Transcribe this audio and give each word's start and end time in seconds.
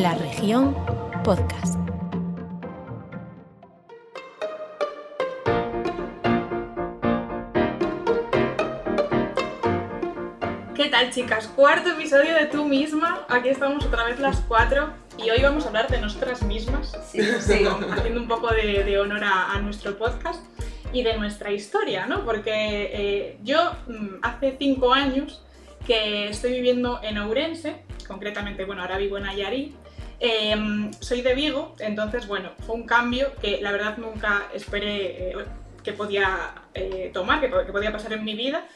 La 0.00 0.14
región 0.14 0.74
podcast. 1.22 1.78
¿Qué 10.74 10.88
tal 10.88 11.10
chicas? 11.10 11.48
Cuarto 11.48 11.90
episodio 11.90 12.34
de 12.34 12.46
tú 12.46 12.64
misma. 12.64 13.26
Aquí 13.28 13.50
estamos 13.50 13.84
otra 13.84 14.04
vez 14.04 14.18
las 14.20 14.40
cuatro 14.40 14.88
y 15.18 15.28
hoy 15.28 15.42
vamos 15.42 15.66
a 15.66 15.68
hablar 15.68 15.88
de 15.88 16.00
nosotras 16.00 16.42
mismas. 16.44 16.96
Sí, 17.06 17.20
sí. 17.38 17.66
Haciendo 17.90 18.22
un 18.22 18.28
poco 18.28 18.48
de, 18.54 18.82
de 18.82 18.98
honor 18.98 19.22
a, 19.22 19.52
a 19.52 19.60
nuestro 19.60 19.98
podcast 19.98 20.42
y 20.94 21.02
de 21.02 21.18
nuestra 21.18 21.52
historia, 21.52 22.06
¿no? 22.06 22.24
Porque 22.24 22.50
eh, 22.54 23.38
yo 23.42 23.72
mm, 23.86 24.20
hace 24.22 24.56
cinco 24.58 24.94
años 24.94 25.42
que 25.86 26.30
estoy 26.30 26.52
viviendo 26.52 27.00
en 27.02 27.18
Ourense, 27.18 27.82
concretamente, 28.08 28.64
bueno, 28.64 28.80
ahora 28.80 28.96
vivo 28.96 29.18
en 29.18 29.26
Ayarí. 29.26 29.76
Eh, 30.20 30.90
soy 31.00 31.22
de 31.22 31.34
Vigo, 31.34 31.74
entonces, 31.78 32.26
bueno, 32.26 32.50
fue 32.66 32.76
un 32.76 32.86
cambio 32.86 33.34
que 33.40 33.60
la 33.60 33.72
verdad 33.72 33.96
nunca 33.96 34.48
esperé 34.52 35.30
eh, 35.30 35.36
que 35.82 35.92
podía 35.94 36.54
eh, 36.74 37.10
tomar, 37.12 37.40
que, 37.40 37.48
que 37.48 37.72
podía 37.72 37.90
pasar 37.90 38.12
en 38.12 38.24
mi 38.24 38.34
vida. 38.34 38.66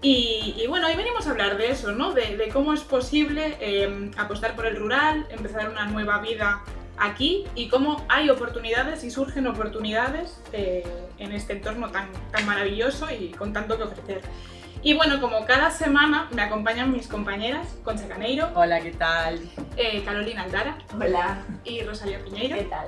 Y, 0.00 0.64
bueno, 0.68 0.86
hoy 0.86 0.94
venimos 0.94 1.26
a 1.26 1.32
hablar 1.32 1.58
de 1.58 1.70
eso, 1.70 1.90
¿no? 1.90 2.12
De, 2.12 2.48
cómo 2.52 2.72
es 2.72 2.82
posible 2.82 3.56
eh, 3.60 4.10
apostar 4.16 4.54
por 4.54 4.66
el 4.66 4.76
rural, 4.76 5.26
empezar 5.30 5.68
una 5.68 5.86
nueva 5.86 6.20
vida 6.20 6.62
aquí 6.98 7.44
y 7.56 7.68
cómo 7.68 8.04
hay 8.08 8.30
oportunidades 8.30 9.02
y 9.02 9.10
surgen 9.10 9.48
oportunidades 9.48 10.40
eh, 10.52 10.84
en 11.18 11.32
este 11.32 11.54
entorno 11.54 11.90
tan, 11.90 12.10
tan 12.30 12.46
maravilloso 12.46 13.08
y 13.10 13.30
con 13.30 13.52
tanto 13.52 13.76
que 13.76 13.84
ofrecer. 13.84 14.20
Y 14.82 14.94
bueno, 14.94 15.20
como 15.20 15.44
cada 15.44 15.70
semana 15.70 16.28
me 16.32 16.42
acompañan 16.42 16.92
mis 16.92 17.08
compañeras 17.08 17.66
Concha 17.84 18.06
Caneiro, 18.08 18.48
Hola, 18.54 18.80
¿qué 18.80 18.92
tal? 18.92 19.40
eh, 19.76 20.02
Carolina 20.04 20.42
Aldara 20.42 20.78
Hola, 20.94 21.38
y 21.64 21.82
Rosalía 21.82 22.22
Piñeiro. 22.22 22.56
¿qué 22.56 22.64
tal? 22.64 22.86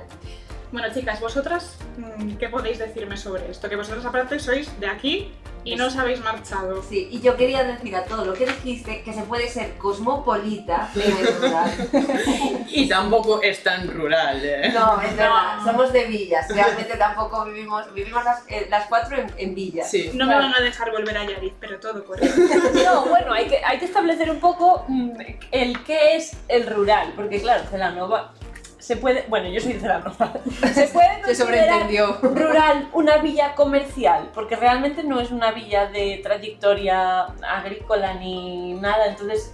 Bueno, 0.71 0.87
chicas, 0.93 1.19
vosotras, 1.19 1.75
mm, 1.97 2.35
¿qué 2.37 2.47
podéis 2.47 2.79
decirme 2.79 3.17
sobre 3.17 3.49
esto? 3.51 3.67
Que 3.67 3.75
vosotras 3.75 4.05
aparte 4.05 4.39
sois 4.39 4.79
de 4.79 4.87
aquí 4.87 5.29
y 5.65 5.75
no 5.75 5.87
os 5.87 5.97
habéis 5.97 6.21
marchado. 6.21 6.81
Sí, 6.81 7.09
y 7.11 7.19
yo 7.19 7.35
quería 7.35 7.63
decir 7.65 7.93
a 7.95 8.05
todo 8.05 8.23
lo 8.23 8.33
que 8.33 8.45
dijiste 8.45 9.03
que 9.03 9.13
se 9.13 9.21
puede 9.23 9.49
ser 9.49 9.73
cosmopolita 9.77 10.89
en 10.95 11.17
el 11.17 11.35
rural. 11.41 11.71
Y 12.73 12.87
tampoco 12.87 13.41
es 13.43 13.61
tan 13.63 13.85
rural, 13.89 14.39
¿eh? 14.45 14.71
No, 14.73 14.99
es 15.01 15.15
verdad, 15.17 15.57
No. 15.57 15.65
somos 15.65 15.91
de 15.91 16.05
villas, 16.05 16.47
realmente 16.47 16.95
tampoco 16.95 17.43
vivimos, 17.43 17.93
vivimos 17.93 18.23
las, 18.23 18.43
eh, 18.47 18.67
las 18.69 18.87
cuatro 18.87 19.17
en, 19.17 19.27
en 19.37 19.53
villas. 19.53 19.91
Sí. 19.91 20.09
No 20.13 20.23
Claro. 20.25 20.43
me 20.43 20.45
van 20.51 20.55
a 20.55 20.63
dejar 20.63 20.89
volver 20.91 21.17
a 21.17 21.25
Yariz, 21.25 21.53
pero 21.59 21.79
todo 21.81 22.01
por 22.05 22.23
eso. 22.23 22.33
No, 22.85 23.05
bueno, 23.07 23.33
hay 23.33 23.47
que, 23.47 23.61
hay 23.63 23.77
que 23.77 23.85
establecer 23.85 24.31
un 24.31 24.39
poco 24.39 24.85
mm, 24.87 25.11
el 25.51 25.83
qué 25.83 26.15
es 26.15 26.31
el 26.47 26.65
rural, 26.65 27.11
porque 27.17 27.41
claro, 27.41 27.65
Celanova 27.69 28.33
se 28.81 28.97
puede, 28.97 29.25
bueno, 29.29 29.47
yo 29.49 29.61
soy 29.61 29.73
de 29.73 29.79
Celanova, 29.79 30.33
se 30.73 30.87
puede 30.87 31.15
Se 31.15 31.21
considerar 31.21 31.35
sobreentendió. 31.35 32.17
rural 32.21 32.89
una 32.93 33.17
villa 33.17 33.53
comercial, 33.53 34.31
porque 34.33 34.55
realmente 34.55 35.03
no 35.03 35.19
es 35.19 35.31
una 35.31 35.51
villa 35.51 35.85
de 35.85 36.19
trayectoria 36.23 37.27
agrícola 37.47 38.15
ni 38.15 38.73
nada, 38.73 39.05
entonces 39.05 39.53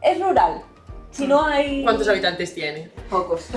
es 0.00 0.20
rural. 0.20 0.62
Si 1.14 1.26
no 1.28 1.46
hay... 1.46 1.82
¿Cuántos 1.84 2.08
habitantes 2.08 2.52
tiene? 2.54 2.90
Pocos. 3.08 3.46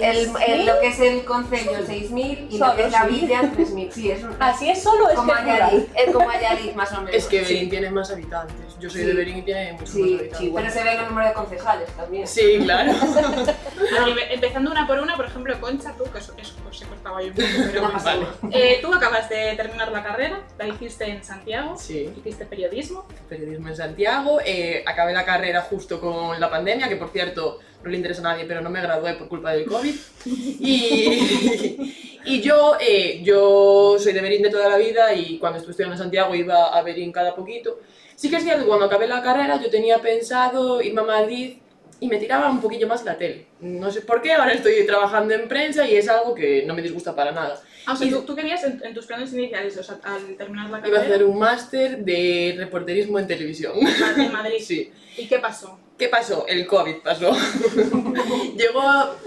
El, 0.00 0.30
el- 0.46 0.66
lo 0.66 0.80
que 0.80 0.88
es 0.88 1.00
el 1.00 1.24
concello, 1.24 1.72
6.000 1.86 2.46
y 2.50 2.58
lo 2.58 2.74
que 2.76 2.84
es 2.84 2.92
la 2.92 3.04
villa, 3.06 3.42
3.000. 3.42 3.90
Sí, 3.92 4.10
es 4.10 4.22
un, 4.22 4.34
Así 4.40 4.68
es 4.68 4.82
solo, 4.82 5.08
es 5.08 5.14
como 5.14 5.32
que 5.32 5.38
es 5.38 5.44
rural. 5.44 5.62
Ayariz, 5.62 5.86
es 5.94 6.12
como 6.12 6.30
Ayariz 6.30 6.74
más 6.74 6.92
o 6.92 6.96
menos. 6.96 7.14
Es 7.14 7.26
que 7.26 7.44
Sí. 7.44 7.54
Berín 7.54 7.70
tiene 7.70 7.90
más 7.90 8.10
habitantes. 8.10 8.56
Yo 8.80 8.90
soy 8.90 9.02
Sí. 9.02 9.06
de 9.06 9.12
Berín 9.14 9.38
y 9.38 9.42
tiene 9.42 9.72
muchos 9.74 9.94
más 9.94 10.02
habitantes. 10.08 10.38
sí, 10.38 10.52
pero 10.54 10.70
se 10.70 10.82
ve 10.84 10.92
el 10.94 11.06
número 11.06 11.28
de 11.28 11.34
concejales 11.34 11.88
también. 11.90 12.26
Sí, 12.26 12.58
claro. 12.62 12.92
Así, 14.00 14.14
empezando 14.30 14.70
una 14.70 14.86
por 14.86 14.98
una, 14.98 15.16
por 15.16 15.26
ejemplo, 15.26 15.58
Concha, 15.60 15.92
tú, 15.96 16.04
que 16.10 16.18
eso, 16.18 16.34
eso 16.36 16.54
se 16.72 16.86
cortaba 16.86 17.22
yo 17.22 17.28
un 17.28 17.34
poco, 17.34 17.46
pero 17.72 17.92
Vale. 18.04 18.26
Eh, 18.50 18.78
tú 18.82 18.92
acabas 18.92 19.28
de 19.28 19.54
terminar 19.56 19.92
la 19.92 20.02
carrera, 20.02 20.40
la 20.58 20.66
hiciste 20.66 21.04
en 21.08 21.22
Santiago, 21.22 21.76
Sí, 21.78 22.12
hiciste 22.18 22.44
periodismo. 22.44 23.06
periodismo 23.28 23.68
en 23.68 23.76
Santiago. 23.76 24.40
eh, 24.44 24.82
acabé 24.86 25.12
la 25.12 25.24
carrera 25.24 25.33
justo 25.62 26.00
con 26.00 26.38
la 26.40 26.50
pandemia, 26.50 26.88
que 26.88 26.96
por 26.96 27.10
cierto 27.10 27.60
no 27.82 27.90
le 27.90 27.96
interesa 27.96 28.20
a 28.20 28.32
nadie, 28.32 28.44
pero 28.46 28.60
no 28.60 28.70
me 28.70 28.80
gradué 28.80 29.14
por 29.14 29.28
culpa 29.28 29.52
del 29.52 29.66
COVID. 29.66 29.94
Y, 30.26 32.20
y 32.24 32.40
yo, 32.40 32.76
eh, 32.80 33.20
yo 33.22 33.96
soy 33.98 34.12
de 34.12 34.20
Berín 34.20 34.42
de 34.42 34.50
toda 34.50 34.68
la 34.68 34.76
vida 34.76 35.12
y 35.14 35.38
cuando 35.38 35.58
estuve 35.58 35.72
estudiando 35.72 35.94
en 35.94 36.02
Santiago 36.02 36.34
iba 36.34 36.66
a 36.66 36.82
Berín 36.82 37.12
cada 37.12 37.34
poquito. 37.34 37.80
Sí 38.16 38.30
que 38.30 38.36
es 38.36 38.44
cierto 38.44 38.62
que 38.62 38.68
cuando 38.68 38.86
acabé 38.86 39.06
la 39.06 39.22
carrera 39.22 39.60
yo 39.60 39.70
tenía 39.70 39.98
pensado 39.98 40.80
irme 40.80 41.00
a 41.02 41.04
Madrid 41.04 41.58
y 42.00 42.08
me 42.08 42.18
tiraba 42.18 42.50
un 42.50 42.60
poquillo 42.60 42.86
más 42.86 43.04
la 43.04 43.16
tele. 43.16 43.46
No 43.60 43.90
sé 43.90 44.02
por 44.02 44.22
qué, 44.22 44.32
ahora 44.32 44.52
estoy 44.52 44.84
trabajando 44.86 45.34
en 45.34 45.48
prensa 45.48 45.86
y 45.86 45.96
es 45.96 46.08
algo 46.08 46.34
que 46.34 46.64
no 46.66 46.74
me 46.74 46.82
disgusta 46.82 47.14
para 47.14 47.32
nada. 47.32 47.60
Ah, 47.86 47.92
o 47.92 47.96
sea, 47.96 48.06
Y- 48.06 48.10
tú, 48.10 48.22
tú 48.22 48.34
querías 48.34 48.62
en, 48.64 48.80
en 48.84 48.94
tus 48.94 49.06
planes 49.06 49.32
iniciales, 49.32 49.76
o 49.76 49.82
sea, 49.82 49.98
al 50.04 50.36
terminar 50.36 50.70
la 50.70 50.78
Iba 50.78 50.86
a 50.88 50.90
carrera, 50.90 51.02
hacer 51.16 51.24
un 51.24 51.38
máster 51.38 51.98
de 51.98 52.54
reporterismo 52.58 53.18
en 53.18 53.26
televisión. 53.26 53.72
en 54.16 54.32
Madrid. 54.32 54.58
Sí. 54.60 54.90
¿Y 55.16 55.26
qué 55.26 55.38
pasó? 55.38 55.78
¿Qué 55.98 56.08
pasó? 56.08 56.46
El 56.48 56.66
COVID 56.66 56.96
pasó. 57.04 57.32
llegó, 58.56 58.82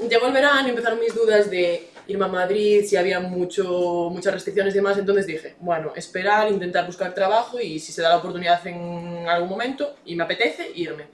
llegó 0.09 0.28
el 0.28 0.34
verano 0.34 0.68
y 0.68 0.72
empezaron 0.72 1.00
mis 1.00 1.13
dudas 1.16 1.50
de 1.50 1.88
irme 2.07 2.25
a 2.25 2.29
Madrid, 2.29 2.84
si 2.85 2.95
había 2.95 3.19
mucho, 3.19 4.09
muchas 4.12 4.34
restricciones 4.34 4.74
y 4.74 4.78
demás. 4.78 4.97
Entonces 4.97 5.25
dije, 5.28 5.56
bueno, 5.59 5.94
esperar, 5.95 6.50
intentar 6.51 6.85
buscar 6.85 7.13
trabajo 7.13 7.59
y 7.59 7.79
si 7.79 7.91
se 7.91 8.01
da 8.01 8.09
la 8.09 8.18
oportunidad 8.18 8.66
en 8.68 9.28
algún 9.28 9.50
momento 9.50 9.95
y 10.06 10.16
me 10.16 10.24
apetece, 10.24 10.72
irme. 10.75 11.06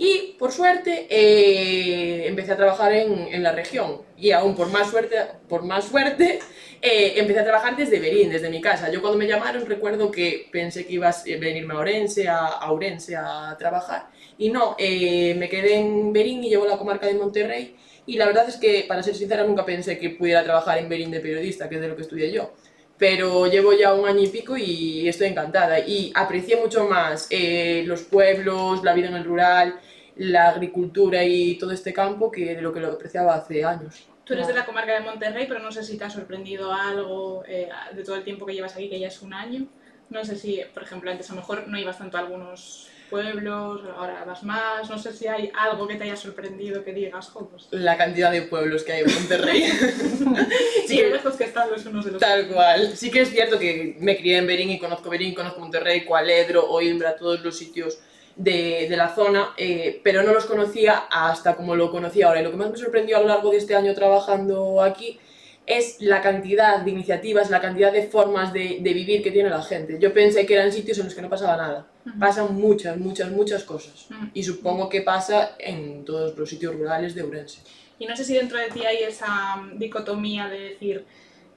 Y 0.00 0.36
por 0.38 0.52
suerte 0.52 1.08
eh, 1.10 2.28
empecé 2.28 2.52
a 2.52 2.56
trabajar 2.56 2.92
en, 2.92 3.18
en 3.34 3.42
la 3.42 3.50
región 3.50 4.02
y 4.16 4.30
aún 4.30 4.54
por 4.54 4.70
más 4.70 4.90
suerte, 4.90 5.16
por 5.48 5.64
más 5.64 5.86
suerte 5.86 6.38
eh, 6.80 7.14
empecé 7.16 7.40
a 7.40 7.44
trabajar 7.44 7.76
desde 7.76 7.98
Berín, 7.98 8.30
desde 8.30 8.50
mi 8.50 8.60
casa. 8.60 8.90
Yo 8.90 9.00
cuando 9.00 9.18
me 9.18 9.26
llamaron 9.26 9.66
recuerdo 9.66 10.10
que 10.10 10.48
pensé 10.52 10.86
que 10.86 10.94
ibas 10.94 11.22
a 11.22 11.38
venirme 11.38 11.74
a 11.74 11.78
Orense, 11.78 12.28
a, 12.28 12.46
a 12.46 12.70
Ourense 12.70 13.16
a 13.16 13.56
trabajar 13.58 14.08
y 14.38 14.50
no, 14.50 14.76
eh, 14.78 15.34
me 15.36 15.48
quedé 15.48 15.76
en 15.76 16.12
Berín 16.12 16.44
y 16.44 16.50
llevo 16.50 16.66
la 16.66 16.78
comarca 16.78 17.06
de 17.06 17.14
Monterrey 17.14 17.76
y 18.06 18.16
la 18.16 18.26
verdad 18.26 18.48
es 18.48 18.56
que, 18.56 18.86
para 18.88 19.02
ser 19.02 19.14
sincera, 19.14 19.44
nunca 19.44 19.66
pensé 19.66 19.98
que 19.98 20.10
pudiera 20.10 20.42
trabajar 20.42 20.78
en 20.78 20.88
Berín 20.88 21.10
de 21.10 21.20
periodista, 21.20 21.68
que 21.68 21.74
es 21.74 21.80
de 21.82 21.88
lo 21.88 21.96
que 21.96 22.02
estudié 22.02 22.32
yo. 22.32 22.52
Pero 22.96 23.46
llevo 23.46 23.74
ya 23.74 23.92
un 23.92 24.08
año 24.08 24.22
y 24.22 24.28
pico 24.28 24.56
y 24.56 25.06
estoy 25.06 25.28
encantada 25.28 25.78
y 25.80 26.10
aprecié 26.14 26.56
mucho 26.56 26.88
más 26.88 27.26
eh, 27.30 27.82
los 27.86 28.02
pueblos, 28.02 28.82
la 28.82 28.94
vida 28.94 29.08
en 29.08 29.14
el 29.16 29.24
rural, 29.24 29.78
la 30.16 30.48
agricultura 30.48 31.22
y 31.22 31.58
todo 31.58 31.72
este 31.72 31.92
campo 31.92 32.30
que 32.30 32.54
de 32.56 32.62
lo 32.62 32.72
que 32.72 32.80
lo 32.80 32.88
apreciaba 32.92 33.34
hace 33.34 33.62
años. 33.62 34.07
Tú 34.28 34.34
eres 34.34 34.46
de 34.46 34.52
la 34.52 34.66
comarca 34.66 34.92
de 34.92 35.00
Monterrey, 35.00 35.46
pero 35.48 35.60
no 35.60 35.72
sé 35.72 35.82
si 35.82 35.96
te 35.96 36.04
ha 36.04 36.10
sorprendido 36.10 36.70
algo 36.72 37.42
eh, 37.48 37.68
de 37.94 38.04
todo 38.04 38.14
el 38.16 38.24
tiempo 38.24 38.44
que 38.44 38.52
llevas 38.52 38.74
aquí, 38.74 38.90
que 38.90 39.00
ya 39.00 39.08
es 39.08 39.22
un 39.22 39.32
año. 39.32 39.66
No 40.10 40.22
sé 40.24 40.36
si, 40.36 40.60
por 40.74 40.82
ejemplo, 40.82 41.10
antes 41.10 41.30
a 41.30 41.34
lo 41.34 41.40
mejor 41.40 41.66
no 41.66 41.78
ibas 41.78 41.96
tanto 41.98 42.18
a 42.18 42.20
algunos 42.20 42.88
pueblos, 43.08 43.80
ahora 43.96 44.24
vas 44.26 44.42
más. 44.42 44.88
No 44.90 44.98
sé 44.98 45.14
si 45.14 45.26
hay 45.26 45.50
algo 45.58 45.88
que 45.88 45.94
te 45.96 46.04
haya 46.04 46.16
sorprendido 46.16 46.84
que 46.84 46.92
digas, 46.92 47.28
jo, 47.30 47.48
pues, 47.48 47.68
La 47.70 47.96
cantidad 47.96 48.30
de 48.30 48.42
pueblos 48.42 48.84
que 48.84 48.92
hay 48.92 49.04
en 49.04 49.14
Monterrey. 49.14 49.62
sí, 50.86 50.96
que- 50.98 51.10
lejos 51.10 51.34
que 51.36 51.44
están 51.44 51.70
los 51.70 51.84
unos 51.86 52.04
de 52.04 52.12
los 52.12 52.20
Tal 52.20 52.40
otros. 52.40 52.54
cual. 52.54 52.96
Sí 52.96 53.10
que 53.10 53.22
es 53.22 53.30
cierto 53.30 53.58
que 53.58 53.96
me 53.98 54.16
crié 54.18 54.36
en 54.38 54.46
Berín 54.46 54.70
y 54.70 54.78
conozco 54.78 55.08
Berín, 55.08 55.34
conozco 55.34 55.60
Monterrey, 55.60 56.04
Cualedro, 56.04 56.68
Oimbra, 56.70 57.16
todos 57.16 57.40
los 57.42 57.56
sitios 57.56 57.98
de, 58.38 58.86
de 58.88 58.96
la 58.96 59.14
zona, 59.14 59.52
eh, 59.56 60.00
pero 60.02 60.22
no 60.22 60.32
los 60.32 60.46
conocía 60.46 61.04
hasta 61.10 61.56
como 61.56 61.76
lo 61.76 61.90
conocí 61.90 62.22
ahora. 62.22 62.40
Y 62.40 62.44
lo 62.44 62.50
que 62.52 62.56
más 62.56 62.70
me 62.70 62.78
sorprendió 62.78 63.18
a 63.18 63.20
lo 63.20 63.26
largo 63.26 63.50
de 63.50 63.58
este 63.58 63.74
año 63.74 63.92
trabajando 63.94 64.80
aquí 64.80 65.18
es 65.66 66.00
la 66.00 66.22
cantidad 66.22 66.78
de 66.80 66.90
iniciativas, 66.90 67.50
la 67.50 67.60
cantidad 67.60 67.92
de 67.92 68.04
formas 68.04 68.54
de, 68.54 68.78
de 68.80 68.94
vivir 68.94 69.22
que 69.22 69.30
tiene 69.30 69.50
la 69.50 69.62
gente. 69.62 69.98
Yo 70.00 70.14
pensé 70.14 70.46
que 70.46 70.54
eran 70.54 70.72
sitios 70.72 70.96
en 70.98 71.04
los 71.04 71.14
que 71.14 71.20
no 71.20 71.28
pasaba 71.28 71.56
nada. 71.58 71.86
Pasan 72.18 72.54
muchas, 72.54 72.96
muchas, 72.96 73.30
muchas 73.30 73.64
cosas. 73.64 74.08
Y 74.32 74.42
supongo 74.42 74.88
que 74.88 75.02
pasa 75.02 75.56
en 75.58 76.06
todos 76.06 76.38
los 76.38 76.48
sitios 76.48 76.74
rurales 76.74 77.14
de 77.14 77.22
Ourense. 77.22 77.60
Y 77.98 78.06
no 78.06 78.16
sé 78.16 78.24
si 78.24 78.34
dentro 78.34 78.56
de 78.56 78.70
ti 78.70 78.86
hay 78.86 79.02
esa 79.02 79.62
dicotomía 79.74 80.48
de 80.48 80.60
decir, 80.60 81.04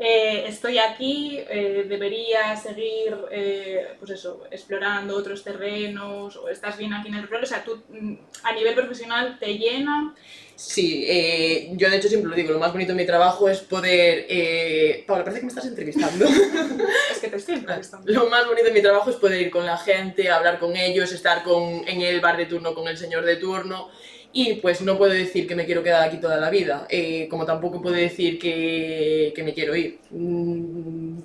eh, 0.04 0.46
estoy 0.48 0.80
aquí, 0.80 1.38
eh, 1.48 1.86
debería 1.88 2.56
seguir, 2.56 3.16
eh, 3.30 3.86
pues 4.00 4.10
eso, 4.10 4.42
explorando 4.50 5.16
otros 5.16 5.44
terrenos, 5.44 6.36
o 6.38 6.50
estás 6.50 6.76
bien 6.76 6.92
aquí 6.92 7.10
en 7.10 7.14
el 7.14 7.28
rural, 7.28 7.44
o 7.44 7.46
sea, 7.46 7.64
tú 7.64 7.84
mm, 7.88 8.16
a 8.42 8.52
nivel 8.54 8.74
profesional 8.74 9.38
te 9.40 9.60
llena. 9.60 10.16
Sí, 10.56 11.06
eh, 11.08 11.70
yo 11.74 11.88
de 11.88 11.98
hecho 11.98 12.08
siempre 12.08 12.32
lo 12.32 12.36
digo, 12.36 12.52
lo 12.52 12.58
más 12.58 12.72
bonito 12.72 12.94
de 12.94 12.98
mi 12.98 13.06
trabajo 13.06 13.48
es 13.48 13.60
poder... 13.60 14.26
Eh... 14.28 15.04
Paula, 15.06 15.24
parece 15.24 15.42
que 15.42 15.46
me 15.46 15.50
estás 15.50 15.66
entrevistando. 15.66 16.26
Es 17.12 17.20
que 17.20 17.28
te 17.28 17.38
estoy 17.38 17.56
entrevistando. 17.56 18.12
lo 18.12 18.28
más 18.28 18.48
bonito 18.48 18.68
de 18.68 18.74
mi 18.74 18.82
trabajo 18.82 19.12
es 19.12 19.18
poder 19.18 19.40
ir 19.40 19.52
con 19.52 19.68
la 19.68 19.78
gente, 19.78 20.30
hablar 20.30 20.58
con 20.58 20.76
ellos, 20.76 21.12
estar 21.12 21.44
con, 21.44 21.88
en 21.88 22.02
el 22.02 22.22
bar 22.22 22.38
de 22.38 22.48
turno 22.48 22.74
con 22.74 22.88
el 22.88 22.98
señor 22.98 23.24
de 23.26 23.36
turno. 23.36 23.90
Y 24.34 24.56
pues 24.56 24.82
no 24.82 24.98
puedo 24.98 25.12
decir 25.12 25.46
que 25.48 25.56
me 25.56 25.66
quiero 25.66 25.84
quedar 25.84 26.04
aquí 26.04 26.18
toda 26.18 26.38
la 26.38 26.50
vida, 26.50 26.86
eh, 26.90 27.28
como 27.30 27.46
tampoco 27.46 27.82
puedo 27.82 27.96
decir 27.96 28.40
que, 28.40 29.34
que 29.36 29.44
me 29.44 29.54
quiero 29.54 29.76
ir. 29.76 30.00
Mm, 30.10 31.20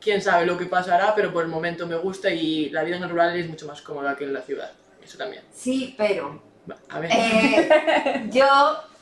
Quién 0.00 0.20
sabe 0.20 0.46
lo 0.46 0.58
que 0.58 0.66
pasará, 0.66 1.14
pero 1.14 1.32
por 1.32 1.44
el 1.44 1.48
momento 1.48 1.86
me 1.86 1.94
gusta 1.96 2.28
y 2.28 2.70
la 2.70 2.82
vida 2.82 2.96
en 2.96 3.04
el 3.04 3.10
rural 3.10 3.36
es 3.36 3.48
mucho 3.48 3.66
más 3.68 3.82
cómoda 3.82 4.16
que 4.16 4.24
en 4.24 4.32
la 4.32 4.40
ciudad. 4.42 4.72
Eso 5.04 5.16
también. 5.16 5.42
Sí, 5.54 5.94
pero 5.96 6.42
A 6.88 6.98
ver. 6.98 7.10
Eh, 7.12 8.24
yo 8.32 8.44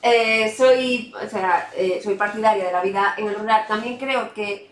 eh, 0.03 0.53
soy, 0.55 1.11
o 1.25 1.27
sea, 1.29 1.71
eh, 1.75 2.01
soy 2.05 2.17
partidaria 2.17 2.65
de 2.67 2.73
la 2.73 2.83
vida 2.83 3.15
en 3.17 3.29
el 3.29 3.35
rural. 3.35 3.65
También 3.67 3.97
creo 3.99 4.35
que 4.35 4.69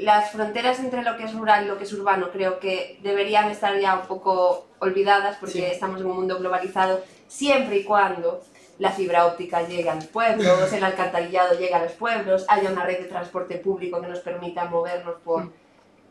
las 0.00 0.30
fronteras 0.30 0.78
entre 0.80 1.02
lo 1.02 1.16
que 1.16 1.24
es 1.24 1.32
rural 1.34 1.64
y 1.64 1.68
lo 1.68 1.78
que 1.78 1.84
es 1.84 1.92
urbano 1.92 2.30
creo 2.30 2.60
que 2.60 2.98
deberían 3.02 3.50
estar 3.50 3.78
ya 3.80 3.94
un 3.96 4.06
poco 4.06 4.68
olvidadas 4.78 5.36
porque 5.38 5.52
Sí. 5.58 5.64
estamos 5.64 6.00
en 6.00 6.06
un 6.06 6.16
mundo 6.16 6.38
globalizado 6.38 7.02
siempre 7.28 7.78
y 7.78 7.84
cuando 7.84 8.42
la 8.78 8.90
fibra 8.90 9.26
óptica 9.26 9.62
llegue 9.66 9.88
a 9.88 9.94
los 9.94 10.06
pueblos, 10.06 10.72
el 10.72 10.84
alcantarillado 10.84 11.58
llegue 11.58 11.74
a 11.74 11.82
los 11.82 11.92
pueblos, 11.92 12.44
haya 12.48 12.70
una 12.70 12.84
red 12.84 12.98
de 12.98 13.04
transporte 13.06 13.56
público 13.56 14.00
que 14.00 14.08
nos 14.08 14.20
permita 14.20 14.66
movernos 14.66 15.16
por, 15.24 15.50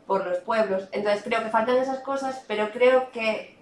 por 0.06 0.26
los 0.26 0.38
pueblos. 0.38 0.88
Entonces 0.92 1.22
creo 1.22 1.42
que 1.44 1.50
faltan 1.50 1.76
esas 1.76 2.00
cosas, 2.00 2.42
pero 2.48 2.70
creo 2.72 3.10
que 3.12 3.56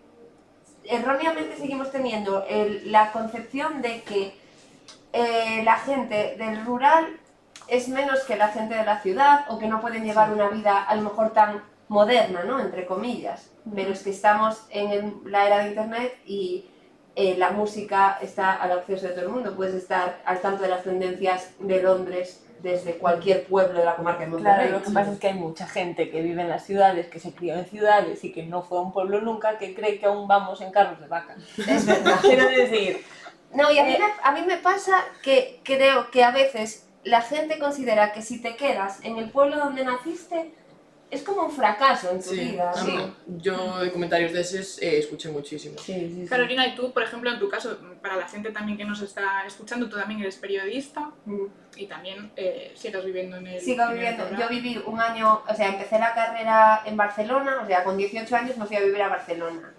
erróneamente 0.85 1.57
seguimos 1.57 1.91
teniendo 1.91 2.45
el- 2.49 2.91
la 2.93 3.13
concepción 3.13 3.81
de 3.83 4.03
que 4.03 4.35
eh, 5.17 5.63
la 5.65 5.77
gente 5.79 6.35
del 6.39 6.65
rural 6.65 7.07
es 7.69 7.89
menos 7.89 8.25
que 8.25 8.37
la 8.37 8.49
gente 8.49 8.75
de 8.75 8.85
la 8.85 9.01
ciudad 9.01 9.45
o 9.49 9.59
que 9.59 9.67
no 9.69 9.81
pueden 9.81 10.05
llevar 10.05 10.33
una 10.33 10.49
vida 10.49 10.83
a 10.83 10.95
lo 10.97 11.03
mejor 11.03 11.33
tan 11.33 11.63
moderna, 11.89 12.43
¿no? 12.45 12.59
Entre 12.61 12.85
comillas. 12.85 13.49
Pero 13.75 13.93
es 13.93 14.03
que 14.03 14.11
estamos 14.11 14.63
en 14.71 14.91
el- 14.91 15.15
la 15.27 15.47
era 15.47 15.59
de 15.61 15.69
Internet 15.69 16.19
y 16.27 16.69
eh, 17.17 17.37
la 17.39 17.51
música 17.51 18.19
está 18.21 18.55
al 18.55 18.73
acceso 18.73 19.07
de 19.07 19.13
todo 19.13 19.27
el 19.27 19.31
mundo. 19.31 19.55
Puedes 19.55 19.75
estar 19.75 20.21
al 20.25 20.41
tanto 20.41 20.63
de 20.63 20.69
las 20.69 20.83
tendencias 20.83 21.51
de 21.59 21.83
Londres 21.83 22.41
desde 22.63 22.97
cualquier 22.97 23.45
pueblo 23.45 23.79
de 23.79 23.85
la 23.85 23.95
comarca 23.95 24.21
de 24.25 24.29
Monterrey. 24.31 24.69
Claro, 24.69 24.79
lo 24.79 24.83
que 24.85 24.91
pasa 24.91 25.13
es 25.13 25.19
que 25.19 25.29
hay 25.29 25.35
mucha 25.35 25.67
gente 25.67 26.11
que 26.11 26.23
vive 26.23 26.43
en 26.43 26.49
las 26.49 26.65
ciudades, 26.65 27.09
que 27.09 27.21
se 27.21 27.35
crió 27.35 27.55
en 27.55 27.67
ciudades 27.67 28.25
y 28.25 28.33
que 28.33 28.43
no 28.45 28.63
fue 28.63 28.79
a 28.79 28.81
un 28.81 28.93
pueblo 28.93 29.21
nunca, 29.21 29.59
que 29.59 29.75
cree 29.75 29.99
que 29.99 30.07
aún 30.07 30.27
vamos 30.27 30.61
en 30.63 30.73
carros 30.73 30.99
de 31.01 31.07
vaca. 31.07 31.37
Es 31.69 31.85
verdad. 31.87 32.19
Quiero 32.23 32.49
decir, 32.49 33.05
No, 33.53 33.71
y 33.71 33.79
a 33.79 33.85
mí, 33.85 33.93
Eh, 33.93 33.99
me, 33.99 34.07
a 34.23 34.33
mí 34.33 34.43
me 34.47 34.57
pasa 34.57 35.05
que 35.23 35.61
creo 35.63 36.11
que 36.11 36.25
a 36.25 36.31
veces 36.31 36.89
la 37.05 37.21
gente 37.21 37.59
considera 37.59 38.13
que 38.13 38.23
si 38.23 38.41
te 38.41 38.57
quedas 38.57 38.99
en 39.05 39.19
el 39.19 39.31
pueblo 39.31 39.59
donde 39.59 39.85
naciste, 39.85 40.55
es 41.15 41.23
como 41.23 41.43
un 41.45 41.51
fracaso 41.51 42.11
en 42.11 42.19
tu 42.23 42.31
Sí, 42.31 42.37
vida. 42.41 42.73
mí- 42.85 43.15
yo 43.39 43.79
de 43.79 43.91
comentarios 43.93 44.33
de 44.33 44.41
esos 44.41 44.81
eh, 44.83 44.99
escuché 44.99 45.31
muchísimo. 45.31 45.79
sí, 45.79 45.95
sí, 45.95 46.23
sí. 46.23 46.27
Carolina, 46.29 46.67
y 46.67 46.75
tú, 46.75 46.93
por 46.93 47.03
ejemplo, 47.03 47.31
en 47.31 47.39
tu 47.39 47.49
caso, 47.49 47.79
para 48.03 48.17
la 48.17 48.29
gente 48.29 48.51
también 48.51 48.77
que 48.77 48.85
nos 48.85 49.01
está 49.01 49.45
escuchando, 49.47 49.89
tú 49.89 49.97
también 49.97 50.21
eres 50.21 50.37
periodista 50.37 51.11
Mm. 51.25 51.45
y 51.77 51.87
también 51.87 52.31
eh, 52.37 52.73
sigues 52.77 53.05
viviendo 53.05 53.37
en 53.37 53.47
el. 53.47 53.61
Sigo 53.61 53.83
en 53.85 53.89
el 53.91 53.95
viviendo, 53.95 54.25
rural. 54.25 54.41
yo 54.43 54.49
viví 54.49 54.83
un 54.87 55.01
año, 55.01 55.43
o 55.49 55.55
sea, 55.55 55.69
empecé 55.69 55.99
la 55.99 56.13
carrera 56.15 56.83
en 56.85 56.97
Barcelona, 56.97 57.61
o 57.63 57.67
sea, 57.67 57.85
con 57.85 57.97
18 57.97 58.37
años 58.37 58.57
me 58.59 58.67
fui 58.67 58.77
a 58.77 58.81
vivir 58.81 59.03
a 59.03 59.09
Barcelona. 59.09 59.73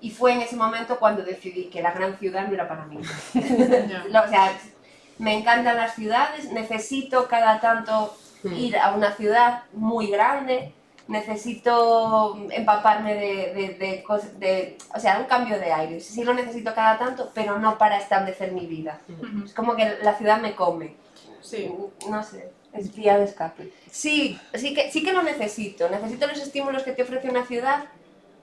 Y 0.00 0.10
fue 0.10 0.32
en 0.32 0.42
ese 0.42 0.54
momento 0.56 0.98
cuando 0.98 1.22
decidí 1.22 1.64
que 1.70 1.82
la 1.82 1.90
gran 1.92 2.16
ciudad 2.18 2.46
no 2.46 2.54
era 2.54 2.68
para 2.68 2.84
mí. 2.86 2.98
O 3.34 4.28
sea, 4.28 4.52
me 5.18 5.36
encantan 5.36 5.76
las 5.76 5.94
ciudades, 5.96 6.52
necesito 6.52 7.26
cada 7.28 7.60
tanto 7.60 8.16
Hmm. 8.44 8.54
ir 8.54 8.76
a 8.78 8.94
una 8.94 9.10
ciudad 9.16 9.64
muy 9.72 10.06
grande, 10.12 10.72
necesito 11.08 12.36
empaparme 12.50 13.14
de, 13.14 13.52
de, 13.54 13.68
de 13.86 14.02
cosas, 14.02 14.38
de, 14.38 14.76
o 14.94 15.00
sea, 15.00 15.18
un 15.18 15.24
cambio 15.26 15.58
de 15.58 15.72
aire. 15.72 16.00
Sí 16.00 16.22
lo 16.24 16.34
necesito 16.34 16.74
cada 16.74 16.98
tanto, 16.98 17.30
pero 17.34 17.58
no 17.58 17.78
para 17.78 17.98
establecer 17.98 18.52
mi 18.52 18.66
vida. 18.66 19.00
Ujú. 19.08 19.44
Es 19.44 19.54
como 19.54 19.74
que 19.76 19.96
la 20.02 20.14
ciudad 20.16 20.40
me 20.40 20.54
come. 20.54 20.94
Sí. 21.40 21.74
No 22.08 22.22
sé. 22.22 22.50
Es 22.72 22.94
vía 22.94 23.18
de 23.18 23.24
escape. 23.24 23.72
Sí, 23.90 24.38
sí 24.54 24.74
que, 24.74 24.90
sí 24.92 25.02
que 25.02 25.12
lo 25.12 25.22
necesito. 25.22 25.88
Necesito 25.88 26.26
los 26.26 26.38
estímulos 26.38 26.82
que 26.82 26.92
te 26.92 27.02
ofrece 27.02 27.28
una 27.30 27.46
ciudad 27.46 27.84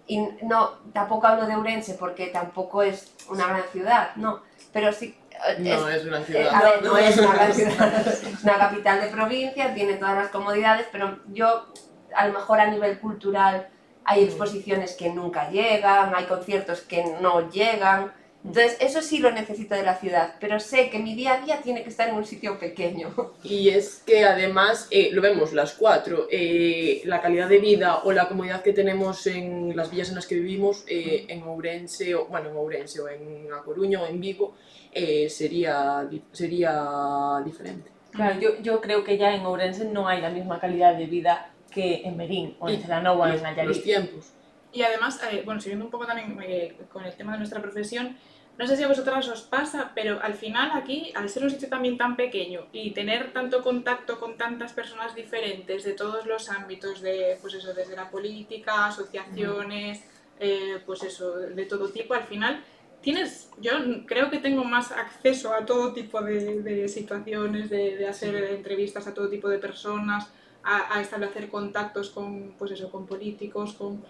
y 0.08 0.20
no, 0.44 0.72
tampoco 0.94 1.28
hablo 1.28 1.46
de 1.48 1.56
Ourense 1.56 1.94
porque 1.94 2.28
tampoco 2.28 2.82
es 2.84 3.12
una 3.30 3.48
gran 3.48 3.64
ciudad, 3.72 4.16
no. 4.16 4.42
Pero 4.74 4.92
sí, 4.92 5.16
eh, 5.48 5.56
No, 5.60 5.88
es- 5.90 5.98
es 6.02 6.06
una 6.06 6.22
eh, 6.22 6.26
ciudad. 6.26 6.54
a 6.56 6.62
ver, 6.64 6.84
no 6.84 6.98
es 6.98 7.18
una 7.18 7.34
gran 7.34 7.54
ciudad, 7.54 8.08
es 8.08 8.44
una 8.44 8.58
capital 8.58 9.02
de 9.02 9.08
provincia, 9.08 9.74
tiene 9.74 9.94
todas 9.96 10.16
las 10.16 10.30
comodidades, 10.30 10.88
pero 10.92 11.20
yo, 11.28 11.68
a 12.16 12.28
lo 12.28 12.34
mejor 12.34 12.60
a 12.60 12.70
nivel 12.70 13.00
cultural, 13.00 13.68
hay 14.06 14.24
exposiciones 14.24 14.94
que 14.94 15.10
nunca 15.10 15.50
llegan, 15.50 16.14
hay 16.16 16.26
conciertos 16.26 16.82
que 16.82 17.04
no 17.22 17.50
llegan. 17.50 18.14
Entonces, 18.46 18.78
eso 18.80 19.02
sí 19.02 19.18
lo 19.18 19.32
necesito 19.32 19.74
de 19.74 19.82
la 19.82 19.96
ciudad, 19.96 20.36
pero 20.40 20.60
sé 20.60 20.92
que 20.92 21.00
mi 21.00 21.16
día 21.16 21.34
a 21.34 21.42
día 21.42 21.62
tiene 21.64 21.82
que 21.82 21.90
estar 21.90 22.08
en 22.08 22.14
un 22.14 22.26
sitio 22.26 22.60
pequeño. 22.60 23.10
Y 23.44 23.70
es 23.70 24.04
que 24.06 24.24
además, 24.24 24.88
eh, 24.92 25.10
lo 25.12 25.22
vemos 25.22 25.52
las 25.54 25.74
cuatro, 25.74 26.28
eh, 26.30 27.02
la 27.06 27.22
calidad 27.22 27.50
de 27.50 27.58
vida 27.58 28.02
o 28.04 28.12
la 28.12 28.28
comodidad 28.28 28.62
que 28.62 28.74
tenemos 28.74 29.26
en 29.26 29.76
las 29.76 29.90
villas 29.90 30.10
en 30.10 30.16
las 30.16 30.28
que 30.28 30.36
vivimos, 30.36 30.84
eh, 30.88 31.26
en 31.28 31.42
Ourense, 31.42 32.14
o, 32.14 32.28
bueno, 32.28 32.50
en 32.50 32.56
Ourense 32.58 33.02
o 33.02 33.10
en 33.10 33.52
A 33.52 33.64
Coruña 33.64 34.04
o 34.04 34.06
en 34.06 34.20
Vigo, 34.20 34.54
eh, 34.92 35.28
sería, 35.28 36.08
sería 36.32 37.42
diferente. 37.44 37.90
Claro, 38.12 38.40
yo, 38.40 38.62
yo 38.62 38.80
creo 38.80 39.04
que 39.04 39.18
ya 39.18 39.34
en 39.34 39.44
Ourense 39.46 39.86
no 39.86 40.08
hay 40.08 40.22
la 40.22 40.30
misma 40.30 40.60
calidad 40.60 40.96
de 40.96 41.08
vida 41.08 41.52
que 41.76 42.02
en 42.08 42.18
Berín 42.18 42.56
o 42.60 42.70
en 42.70 42.82
Celanova 42.82 43.28
o 43.28 43.34
en 43.34 43.44
Nayarit. 43.44 43.68
los 43.68 43.84
tiempos. 43.84 44.32
Y 44.72 44.82
además, 44.82 45.22
eh, 45.32 45.44
bueno, 45.46 45.60
siguiendo 45.62 45.86
un 45.86 45.92
poco 45.92 46.06
también 46.08 46.38
eh, 46.42 46.76
con 46.92 47.06
el 47.06 47.14
tema 47.16 47.34
de 47.34 47.38
nuestra 47.38 47.62
profesión, 47.62 48.18
no 48.58 48.66
sé 48.66 48.78
si 48.78 48.84
a 48.84 48.88
vosotras 48.88 49.28
os 49.28 49.42
pasa, 49.42 49.92
pero 49.94 50.22
al 50.22 50.34
final 50.34 50.72
aquí, 50.74 51.12
al 51.16 51.30
ser 51.30 51.44
un 51.44 51.50
sitio 51.50 51.68
también 51.68 51.98
tan 51.98 52.16
pequeño 52.16 52.68
y 52.72 52.92
tener 52.92 53.34
tanto 53.34 53.62
contacto 53.62 54.18
con 54.18 54.38
tantas 54.38 54.72
personas 54.72 55.14
diferentes 55.14 55.84
de 55.84 55.92
todos 55.92 56.26
los 56.26 56.50
ámbitos, 56.50 57.02
de, 57.02 57.38
pues 57.42 57.54
eso, 57.54 57.74
desde 57.74 57.96
la 57.98 58.10
política, 58.10 58.88
asociaciones, 58.88 60.04
eh, 60.40 60.82
pues 60.86 61.04
eso, 61.04 61.36
de 61.36 61.66
todo 61.66 61.90
tipo, 61.90 62.14
al 62.14 62.24
final 62.24 62.64
tienes, 63.02 63.50
yo 63.60 63.72
creo 64.06 64.30
que 64.30 64.40
tengo 64.40 64.64
más 64.64 64.92
acceso 64.92 65.54
a 65.54 65.66
todo 65.66 65.94
tipo 65.94 66.22
de, 66.22 66.62
de 66.62 66.88
situaciones, 66.88 67.70
de, 67.70 67.98
de 67.98 68.08
hacer 68.08 68.36
entrevistas 68.36 69.06
a 69.08 69.14
todo 69.14 69.30
tipo 69.30 69.50
de 69.50 69.60
personas, 69.60 70.32
a, 70.66 70.98
a 70.98 71.02
establecer 71.02 71.50
contactos 71.50 72.10
con, 72.10 72.54
pues 72.58 72.72
eso, 72.72 72.90
con 72.92 73.06
políticos, 73.06 73.74
con 73.74 74.04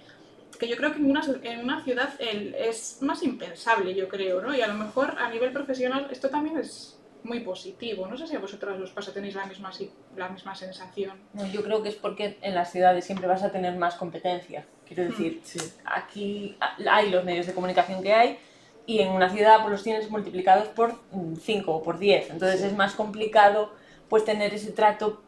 que 0.59 0.67
yo 0.69 0.77
creo 0.77 0.91
que 0.93 0.99
en 0.99 1.09
una, 1.11 1.21
en 1.43 1.59
una 1.59 1.83
ciudad 1.83 2.09
el- 2.19 2.55
es 2.55 2.99
más 3.01 3.21
impensable, 3.23 3.93
yo 3.93 4.07
creo, 4.07 4.41
¿no? 4.41 4.55
Y 4.55 4.61
a 4.61 4.67
lo 4.67 4.73
mejor 4.75 5.15
a 5.19 5.29
nivel 5.29 5.51
profesional 5.51 6.07
esto 6.11 6.29
también 6.29 6.57
es 6.57 6.97
muy 7.23 7.41
positivo. 7.41 8.07
No 8.07 8.17
sé 8.17 8.25
si 8.27 8.35
a 8.35 8.39
vosotras 8.39 8.79
os 8.79 8.91
pasa, 8.91 9.11
tenéis 9.11 9.35
la 9.35 9.45
misma, 9.47 9.71
la 10.15 10.29
misma 10.29 10.55
sensación. 10.55 11.17
No, 11.33 11.45
yo 11.47 11.61
creo 11.63 11.83
que 11.83 11.89
es 11.89 11.95
porque 11.95 12.37
en 12.41 12.55
las 12.55 12.71
ciudades 12.71 13.03
siempre 13.03 13.27
vas 13.27 13.43
a 13.43 13.51
tener 13.51 13.75
más 13.75 13.95
competencia. 13.95 14.65
Quiero 14.87 15.03
decir, 15.03 15.41
Sí. 15.43 15.59
aquí 15.83 16.57
hay 16.89 17.09
los 17.09 17.23
medios 17.25 17.47
de 17.47 17.53
comunicación 17.53 18.01
que 18.03 18.13
hay 18.13 18.37
y 18.85 18.99
en 18.99 19.09
una 19.09 19.29
ciudad 19.29 19.57
pues 19.61 19.71
los 19.71 19.83
tienes 19.83 20.09
multiplicados 20.11 20.67
por 20.69 20.93
5 21.41 21.73
o 21.73 21.83
por 21.83 21.97
10. 21.97 22.29
Entonces 22.29 22.61
es 22.61 22.73
más 22.77 22.93
complicado 22.93 23.71
pues 24.07 24.23
tener 24.23 24.53
ese 24.53 24.71
trato 24.71 25.07
mm, 25.09 25.24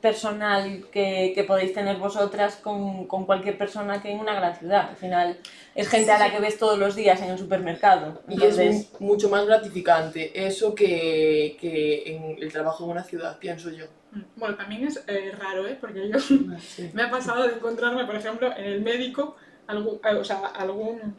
personal 0.00 0.84
que, 0.90 1.32
que 1.34 1.44
podéis 1.44 1.72
tener 1.74 1.96
vosotras 1.96 2.56
con, 2.56 3.06
con 3.06 3.26
cualquier 3.26 3.58
persona 3.58 4.00
que 4.02 4.10
en 4.10 4.20
una 4.20 4.34
gran 4.34 4.56
ciudad. 4.56 4.90
Al 4.90 4.96
final 4.96 5.38
es 5.74 5.88
gente 5.88 6.10
a 6.12 6.18
la 6.18 6.30
que 6.30 6.40
ves 6.40 6.58
todos 6.58 6.78
los 6.78 6.94
días 6.94 7.20
en 7.22 7.30
el 7.30 7.38
supermercado. 7.38 8.22
Y 8.28 8.42
es 8.44 8.92
mucho 9.00 9.28
más 9.28 9.46
gratificante 9.46 10.46
eso 10.46 10.74
que, 10.74 11.56
que 11.60 12.14
en 12.14 12.42
el 12.42 12.52
trabajo 12.52 12.84
en 12.84 12.90
una 12.90 13.04
ciudad, 13.04 13.38
pienso 13.38 13.70
yo. 13.70 13.86
Mm. 14.12 14.20
Bueno, 14.36 14.54
también 14.56 14.86
es 14.86 15.02
eh, 15.06 15.32
raro, 15.38 15.66
¿eh? 15.66 15.76
Porque 15.80 16.08
yo 16.08 16.18
Sí. 16.18 16.48
me 16.94 17.02
ha 17.02 17.10
pasado 17.10 17.46
de 17.46 17.54
encontrarme, 17.54 18.04
por 18.04 18.16
ejemplo, 18.16 18.50
en 18.56 18.64
el 18.64 18.80
médico, 18.82 19.36
algún, 19.66 20.00
eh, 20.04 20.14
o 20.14 20.24
sea, 20.24 20.38
algún 20.46 21.14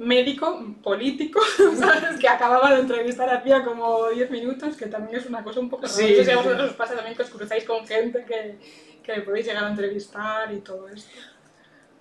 médico 0.00 0.74
político, 0.82 1.40
¿sabes? 1.78 2.18
Que 2.18 2.28
acababa 2.28 2.74
de 2.74 2.80
entrevistar 2.80 3.28
hacía 3.28 3.62
como 3.62 4.08
10 4.08 4.30
minutos, 4.30 4.76
que 4.76 4.86
también 4.86 5.20
es 5.20 5.26
una 5.26 5.44
cosa 5.44 5.60
un 5.60 5.68
poco 5.68 5.82
rara. 5.82 5.94
Sí, 5.94 6.02
no 6.10 6.16
sé 6.16 6.24
si 6.24 6.30
a 6.30 6.36
vosotros 6.36 6.70
os 6.70 6.76
pasa 6.76 6.94
también 6.94 7.14
que 7.14 7.22
os 7.22 7.30
cruzáis 7.30 7.64
con 7.64 7.86
gente 7.86 8.24
que, 8.26 8.56
que 9.02 9.20
podéis 9.20 9.46
llegar 9.46 9.64
a 9.64 9.70
entrevistar 9.70 10.52
y 10.52 10.60
todo 10.60 10.88
esto. 10.88 11.10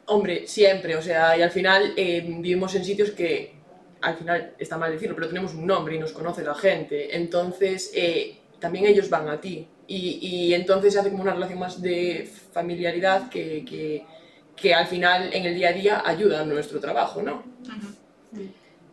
Hombre, 0.05 0.47
siempre, 0.47 0.95
o 0.95 1.01
sea, 1.01 1.37
y 1.37 1.41
al 1.41 1.51
final 1.51 1.93
eh, 1.95 2.21
vivimos 2.25 2.73
en 2.73 2.83
sitios 2.83 3.11
que, 3.11 3.59
al 4.01 4.15
final 4.15 4.53
está 4.57 4.77
mal 4.77 4.91
decirlo, 4.91 5.15
pero 5.15 5.27
tenemos 5.27 5.53
un 5.53 5.67
nombre 5.67 5.95
y 5.95 5.99
nos 5.99 6.13
conoce 6.13 6.43
la 6.43 6.55
gente, 6.55 7.15
entonces 7.15 7.91
eh, 7.93 8.37
también 8.59 8.85
ellos 8.85 9.09
van 9.09 9.27
a 9.27 9.39
ti 9.39 9.67
y, 9.87 10.19
y 10.21 10.53
entonces 10.53 10.93
se 10.93 10.99
hace 10.99 11.11
como 11.11 11.23
una 11.23 11.33
relación 11.33 11.59
más 11.59 11.81
de 11.81 12.29
familiaridad 12.53 13.29
que, 13.29 13.65
que, 13.65 14.05
que 14.61 14.73
al 14.73 14.87
final 14.87 15.33
en 15.33 15.45
el 15.45 15.55
día 15.55 15.69
a 15.69 15.73
día 15.73 16.03
ayuda 16.05 16.41
a 16.41 16.45
nuestro 16.45 16.79
trabajo, 16.79 17.21
¿no? 17.21 17.43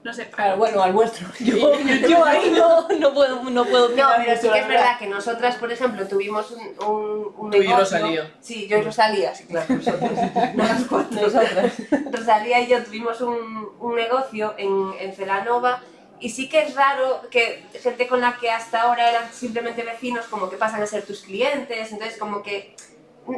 No 0.02 0.12
sé, 0.12 0.30
claro, 0.30 0.56
bueno, 0.56 0.80
al 0.80 0.92
vuestro. 0.92 1.26
Yo, 1.40 1.72
yo 2.08 2.24
ahí 2.24 2.54
no, 2.56 2.86
no 3.00 3.12
puedo, 3.12 3.42
no 3.50 3.64
puedo 3.64 3.88
No, 3.88 4.08
pero 4.16 4.40
sí 4.40 4.48
que 4.48 4.60
es 4.60 4.68
verdad 4.68 4.98
que 5.00 5.08
nosotras, 5.08 5.56
por 5.56 5.72
ejemplo, 5.72 6.06
tuvimos 6.06 6.52
un, 6.52 6.88
un, 6.88 7.34
un 7.36 7.50
Tú 7.50 7.56
y 7.56 7.66
negocio... 7.66 7.98
Rosalía. 7.98 8.34
Sí, 8.40 8.68
yo 8.68 8.78
y 8.78 8.82
Rosalía, 8.82 9.34
sí, 9.34 9.46
claro, 9.46 9.74
nosotros. 9.74 10.12
no 10.54 10.64
las 10.64 10.84
cuatro. 10.84 11.20
Nosotras. 11.20 11.72
Rosalía 12.12 12.60
y 12.60 12.68
yo 12.68 12.84
tuvimos 12.84 13.20
un, 13.20 13.68
un 13.80 13.96
negocio 13.96 14.54
en, 14.56 14.92
en 15.00 15.12
Celanova 15.12 15.82
y 16.20 16.30
sí 16.30 16.48
que 16.48 16.60
es 16.60 16.76
raro 16.76 17.22
que 17.28 17.64
gente 17.82 18.06
con 18.06 18.20
la 18.20 18.36
que 18.36 18.48
hasta 18.50 18.82
ahora 18.82 19.10
eran 19.10 19.32
simplemente 19.32 19.82
vecinos 19.82 20.26
como 20.26 20.48
que 20.48 20.56
pasan 20.56 20.82
a 20.82 20.86
ser 20.86 21.04
tus 21.04 21.22
clientes, 21.22 21.90
entonces 21.90 22.16
como 22.16 22.44
que 22.44 22.76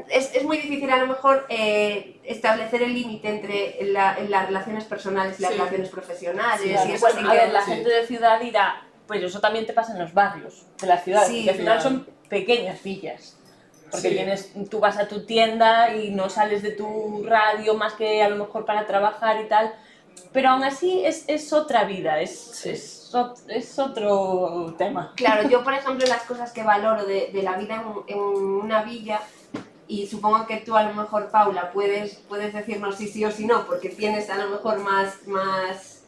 es, 0.09 0.35
es 0.35 0.45
muy 0.45 0.57
difícil 0.59 0.91
a 0.91 0.99
lo 0.99 1.07
mejor 1.07 1.47
eh, 1.49 2.21
establecer 2.25 2.83
el 2.83 2.95
límite 2.95 3.29
entre 3.29 3.77
la- 3.93 4.19
las 4.29 4.47
relaciones 4.47 4.85
personales 4.85 5.39
y 5.39 5.43
las 5.43 5.53
Sí. 5.53 5.59
relaciones 5.59 5.89
profesionales. 5.91 6.61
Sí, 6.63 6.69
y 6.69 6.73
claro. 6.73 6.91
eso 6.93 7.07
bueno, 7.07 7.21
sí 7.21 7.27
a 7.27 7.31
que- 7.31 7.37
ver, 7.39 7.53
la 7.53 7.65
sí. 7.65 7.71
gente 7.73 7.89
de 7.91 8.07
ciudad 8.07 8.41
dirá, 8.41 8.83
pues 9.07 9.23
eso 9.23 9.41
también 9.41 9.67
te 9.67 9.73
pasa 9.73 9.93
en 9.93 9.99
los 10.01 10.13
barrios 10.15 10.67
de 10.81 10.87
las 10.87 11.05
ciudades, 11.05 11.29
Sí, 11.29 11.45
que 11.45 11.51
al 11.51 11.57
final 11.57 11.79
claro. 11.81 11.89
son 11.91 12.07
pequeñas 12.29 12.83
villas. 12.83 13.35
Porque 13.91 14.11
Sí. 14.11 14.15
tienes, 14.17 14.53
tú 14.71 14.81
vas 14.81 14.99
a 14.99 15.09
tu 15.09 15.25
tienda 15.25 15.95
y 15.95 16.11
no 16.11 16.29
sales 16.29 16.63
de 16.63 16.73
tu 16.73 17.25
radio 17.27 17.73
más 17.75 17.95
que 17.95 18.23
a 18.23 18.29
lo 18.29 18.37
mejor 18.37 18.67
para 18.67 18.87
trabajar 18.87 19.41
y 19.41 19.49
tal. 19.49 19.75
Pero 20.33 20.51
aún 20.51 20.63
así 20.65 21.07
es, 21.07 21.25
es 21.27 21.53
otra 21.55 21.85
vida, 21.85 22.21
es, 22.21 22.39
Sí. 22.39 22.69
es, 22.71 23.11
es 23.49 23.79
otro 23.79 24.75
tema. 24.77 25.13
Claro, 25.17 25.49
yo 25.49 25.65
por 25.65 25.73
ejemplo 25.73 26.07
las 26.07 26.23
cosas 26.25 26.53
que 26.53 26.63
valoro 26.63 27.05
de, 27.07 27.31
de 27.33 27.43
la 27.43 27.57
vida 27.57 27.77
en, 28.07 28.15
en 28.15 28.19
una 28.21 28.83
villa, 28.83 29.21
y 29.89 30.07
supongo 30.07 30.47
que 30.47 30.59
tú 30.59 30.77
a 30.77 30.83
lo 30.85 30.95
mejor, 30.95 31.31
Paula, 31.31 31.73
puedes, 31.73 32.17
puedes 32.29 32.53
decirnos 32.53 32.97
si 32.97 33.09
sí 33.09 33.25
o 33.25 33.31
si 33.33 33.47
no, 33.47 33.67
porque 33.67 33.89
tienes 33.89 34.29
a 34.31 34.37
lo 34.37 34.51
mejor 34.51 34.79
más, 34.81 35.27
más, 35.27 36.03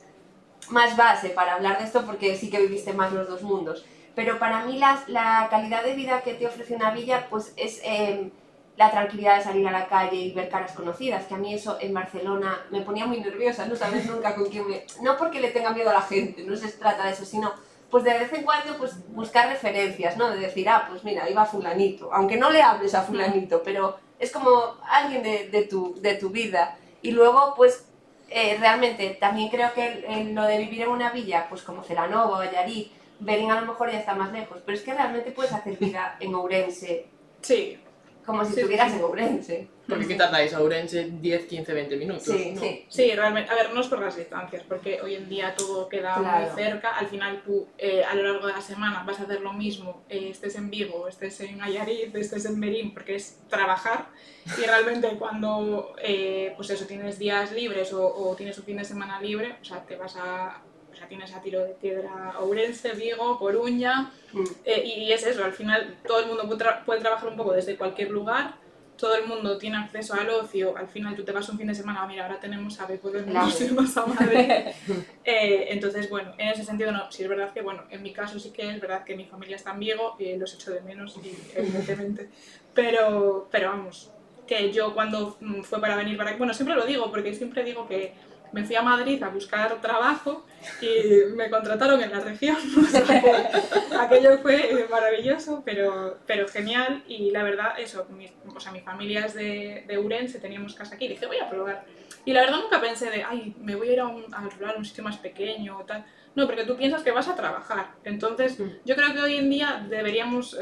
más 0.70 0.96
base 0.96 1.30
para 1.30 1.54
hablar 1.54 1.78
de 1.78 1.84
esto, 1.84 2.04
porque 2.04 2.36
sí 2.36 2.50
que 2.50 2.60
viviste 2.60 2.92
más 2.92 3.12
los 3.12 3.28
dos 3.28 3.42
mundos. 3.42 3.84
Pero 4.14 4.38
para 4.38 4.64
mí 4.66 4.78
las- 4.78 5.08
la 5.08 5.48
calidad 5.50 5.82
de 5.82 5.94
vida 5.94 6.22
que 6.22 6.34
te 6.34 6.46
ofrece 6.46 6.74
una 6.74 6.90
villa, 6.90 7.26
pues 7.30 7.52
es 7.56 7.80
eh, 7.84 8.30
la 8.76 8.90
tranquilidad 8.90 9.38
de 9.38 9.44
salir 9.44 9.66
a 9.66 9.72
la 9.72 9.88
calle 9.88 10.16
y 10.16 10.32
ver 10.32 10.48
caras 10.48 10.72
conocidas, 10.72 11.24
que 11.26 11.34
a 11.34 11.38
mí 11.38 11.54
eso 11.54 11.78
en 11.80 11.92
Barcelona 11.94 12.58
me 12.70 12.82
ponía 12.82 13.06
muy 13.06 13.20
nerviosa, 13.20 13.66
no 13.66 13.76
sabes 13.76 14.06
nunca 14.06 14.34
con 14.34 14.46
quién 14.46 14.66
me... 14.68 14.84
No 15.02 15.16
porque 15.16 15.40
le 15.40 15.50
tenga 15.50 15.70
miedo 15.72 15.90
a 15.90 15.94
la 15.94 16.02
gente, 16.02 16.42
no 16.44 16.56
se 16.56 16.68
trata 16.72 17.04
de 17.04 17.12
eso, 17.12 17.24
sino 17.24 17.52
pues 17.90 18.04
de 18.04 18.18
vez 18.18 18.32
en 18.32 18.42
cuando 18.44 18.76
pues 18.78 18.92
buscar 19.08 19.48
referencias, 19.48 20.16
¿no? 20.16 20.30
De 20.30 20.38
decir, 20.38 20.68
ah, 20.68 20.86
pues 20.88 21.02
mira, 21.04 21.28
iba 21.28 21.44
fulanito, 21.44 22.12
aunque 22.12 22.36
no 22.36 22.50
le 22.50 22.62
hables 22.62 22.94
a 22.94 23.02
fulanito, 23.02 23.62
pero 23.62 23.96
es 24.18 24.30
como 24.30 24.76
alguien 24.88 25.22
de, 25.22 25.48
de 25.48 25.62
tu, 25.64 25.94
de 26.00 26.14
tu 26.14 26.30
vida. 26.30 26.76
Y 27.02 27.10
luego, 27.12 27.54
pues, 27.56 27.86
eh, 28.28 28.56
realmente 28.60 29.10
también 29.20 29.48
creo 29.48 29.72
que 29.74 30.04
el- 30.08 30.34
lo 30.34 30.42
de 30.44 30.58
vivir 30.58 30.82
en 30.82 30.90
una 30.90 31.10
villa, 31.10 31.46
pues 31.48 31.62
como 31.62 31.82
Celanova, 31.82 32.38
Valladolid, 32.38 32.86
Berín 33.18 33.50
a 33.50 33.60
lo 33.60 33.66
mejor 33.66 33.90
ya 33.90 33.98
está 33.98 34.14
más 34.14 34.32
lejos, 34.32 34.58
pero 34.64 34.76
es 34.78 34.82
que 34.84 34.94
realmente 34.94 35.30
puedes 35.32 35.52
hacer 35.52 35.76
vida 35.76 36.16
en 36.20 36.34
Ourense, 36.34 37.06
Sí, 37.42 37.78
como 38.24 38.44
si 38.44 38.52
Sí, 38.52 38.60
estuvieras 38.60 38.92
sí. 38.92 38.98
en 38.98 39.04
Ourense. 39.04 39.68
Porque 39.88 40.06
¿qué 40.06 40.14
tardáis 40.14 40.54
a 40.54 40.60
Ourense? 40.60 41.10
10, 41.20 41.46
15, 41.46 41.72
20 41.74 41.96
minutos. 41.96 42.22
Sí, 42.22 42.52
¿no? 42.54 42.60
sí. 42.60 42.86
Sí, 42.88 43.10
realmente, 43.12 43.50
a 43.50 43.54
ver, 43.56 43.74
no 43.74 43.80
es 43.80 43.88
por 43.88 43.98
las 44.00 44.16
distancias, 44.16 44.62
porque 44.68 45.00
hoy 45.02 45.16
en 45.16 45.28
día 45.28 45.52
todo 45.56 45.88
queda 45.88 46.14
Claro. 46.14 46.46
muy 46.46 46.62
cerca, 46.62 46.90
al 46.96 47.08
final 47.08 47.42
tú 47.44 47.66
eh, 47.76 48.04
a 48.04 48.14
lo 48.14 48.22
largo 48.22 48.46
de 48.46 48.52
la 48.52 48.60
semana 48.60 49.02
vas 49.04 49.18
a 49.18 49.24
hacer 49.24 49.40
lo 49.40 49.52
mismo, 49.52 50.04
eh, 50.08 50.28
estés 50.30 50.54
en 50.54 50.70
Vigo, 50.70 51.08
estés 51.08 51.40
en 51.40 51.58
Nayarit, 51.58 52.14
estés 52.14 52.44
en 52.44 52.60
Berín, 52.60 52.94
porque 52.94 53.16
es 53.16 53.40
trabajar, 53.48 54.10
y 54.56 54.64
realmente 54.64 55.08
cuando, 55.18 55.94
eh, 56.00 56.52
pues 56.56 56.70
eso, 56.70 56.86
tienes 56.86 57.18
días 57.18 57.50
libres 57.52 57.92
o, 57.92 58.06
o 58.06 58.36
tienes 58.36 58.56
un 58.58 58.64
fin 58.64 58.76
de 58.76 58.84
semana 58.84 59.20
libre, 59.20 59.56
o 59.60 59.64
sea, 59.64 59.84
te 59.84 59.96
vas 59.96 60.14
a, 60.16 60.62
sea, 61.00 61.08
tienes 61.08 61.32
a 61.34 61.40
tiro 61.40 61.64
de 61.64 61.72
piedra 61.74 62.34
Ourense, 62.38 62.92
Vigo, 62.92 63.38
Coruña, 63.38 64.12
Mm. 64.32 64.44
eh, 64.64 64.82
y 64.84 65.12
es 65.12 65.26
eso, 65.26 65.44
al 65.44 65.52
final 65.52 65.96
todo 66.06 66.20
el 66.20 66.26
mundo 66.26 66.46
puede, 66.46 66.60
tra- 66.64 66.84
puede 66.84 67.00
trabajar 67.00 67.28
un 67.28 67.36
poco 67.36 67.52
desde 67.52 67.76
cualquier 67.76 68.10
lugar, 68.10 68.54
todo 68.96 69.16
el 69.16 69.26
mundo 69.26 69.56
tiene 69.58 69.78
acceso 69.78 70.12
al 70.14 70.28
ocio, 70.30 70.76
al 70.76 70.86
final 70.86 71.16
tú 71.16 71.24
te 71.24 71.32
vas 71.32 71.48
un 71.48 71.56
fin 71.58 71.66
de 71.66 71.74
semana, 71.74 72.06
mira, 72.06 72.26
ahora 72.26 72.38
tenemos 72.38 72.78
AVE, 72.80 72.98
podemos 72.98 73.30
Claro. 73.30 73.48
irnos 73.64 73.96
a 73.96 74.06
Madrid. 74.06 74.50
Eh, 75.24 75.66
entonces, 75.72 76.08
bueno, 76.08 76.32
en 76.38 76.48
ese 76.48 76.64
sentido 76.64 76.92
no, 76.92 77.10
sí 77.12 77.22
es 77.22 77.28
verdad 77.28 77.52
que, 77.52 77.60
bueno, 77.60 77.84
en 77.90 78.02
mi 78.02 78.10
caso 78.12 78.38
sí 78.38 78.52
que 78.52 78.70
es 78.70 78.80
verdad 78.80 79.04
que 79.04 79.14
mi 79.14 79.26
familia 79.26 79.56
está 79.56 79.72
en 79.72 79.78
Vigo, 79.80 80.16
y 80.18 80.34
los 80.36 80.54
echo 80.54 80.70
de 80.70 80.80
menos, 80.80 81.14
y, 81.18 81.36
evidentemente, 81.56 82.30
pero, 82.74 83.46
pero 83.50 83.68
vamos, 83.70 84.10
que 84.46 84.72
yo 84.72 84.94
cuando 84.94 85.36
mm, 85.40 85.62
fue 85.62 85.80
para 85.80 85.96
venir 85.96 86.16
para 86.16 86.30
aquí, 86.30 86.38
bueno, 86.38 86.54
siempre 86.54 86.74
lo 86.74 86.86
digo, 86.86 87.10
porque 87.10 87.34
siempre 87.34 87.62
digo 87.64 87.86
que 87.86 88.14
me 88.52 88.64
fui 88.64 88.76
a 88.76 88.82
Madrid 88.82 89.22
a 89.22 89.28
buscar 89.28 89.80
trabajo 89.80 90.44
y 90.80 91.34
me 91.34 91.48
contrataron 91.50 92.02
en 92.02 92.10
la 92.10 92.20
región, 92.20 92.56
o 92.78 92.84
sea 92.84 93.02
que 93.02 93.96
aquello 93.98 94.38
fue 94.38 94.72
eh, 94.72 94.86
maravilloso, 94.90 95.62
pero, 95.64 96.18
pero 96.26 96.46
genial, 96.48 97.02
y 97.06 97.30
la 97.30 97.42
verdad, 97.42 97.78
eso, 97.78 98.06
mi, 98.10 98.30
o 98.54 98.60
sea, 98.60 98.72
mi 98.72 98.80
familia 98.80 99.26
es 99.26 99.34
de, 99.34 99.84
de 99.86 99.96
Ourense, 99.98 100.38
teníamos 100.40 100.74
casa 100.74 100.94
aquí, 100.96 101.06
y 101.06 101.08
dije, 101.08 101.26
voy 101.26 101.38
a 101.38 101.48
probar. 101.48 101.84
Y 102.24 102.32
la 102.32 102.40
verdad 102.42 102.58
nunca 102.60 102.80
pensé 102.80 103.08
de, 103.10 103.22
ay, 103.24 103.54
me 103.60 103.74
voy 103.76 103.88
a 103.88 103.92
ir 103.92 104.00
a 104.00 104.06
un, 104.06 104.32
al 104.34 104.50
rural, 104.50 104.74
a 104.74 104.78
un 104.78 104.84
sitio 104.84 105.02
más 105.02 105.16
pequeño 105.16 105.78
o 105.78 105.84
tal. 105.84 106.04
No, 106.34 106.46
porque 106.46 106.64
tú 106.64 106.76
piensas 106.76 107.02
que 107.02 107.10
vas 107.10 107.26
a 107.28 107.34
trabajar. 107.34 107.92
Entonces, 108.04 108.58
Mm. 108.60 108.68
yo 108.84 108.94
creo 108.94 109.12
que 109.14 109.20
hoy 109.20 109.36
en 109.36 109.50
día 109.50 109.84
deberíamos 109.88 110.56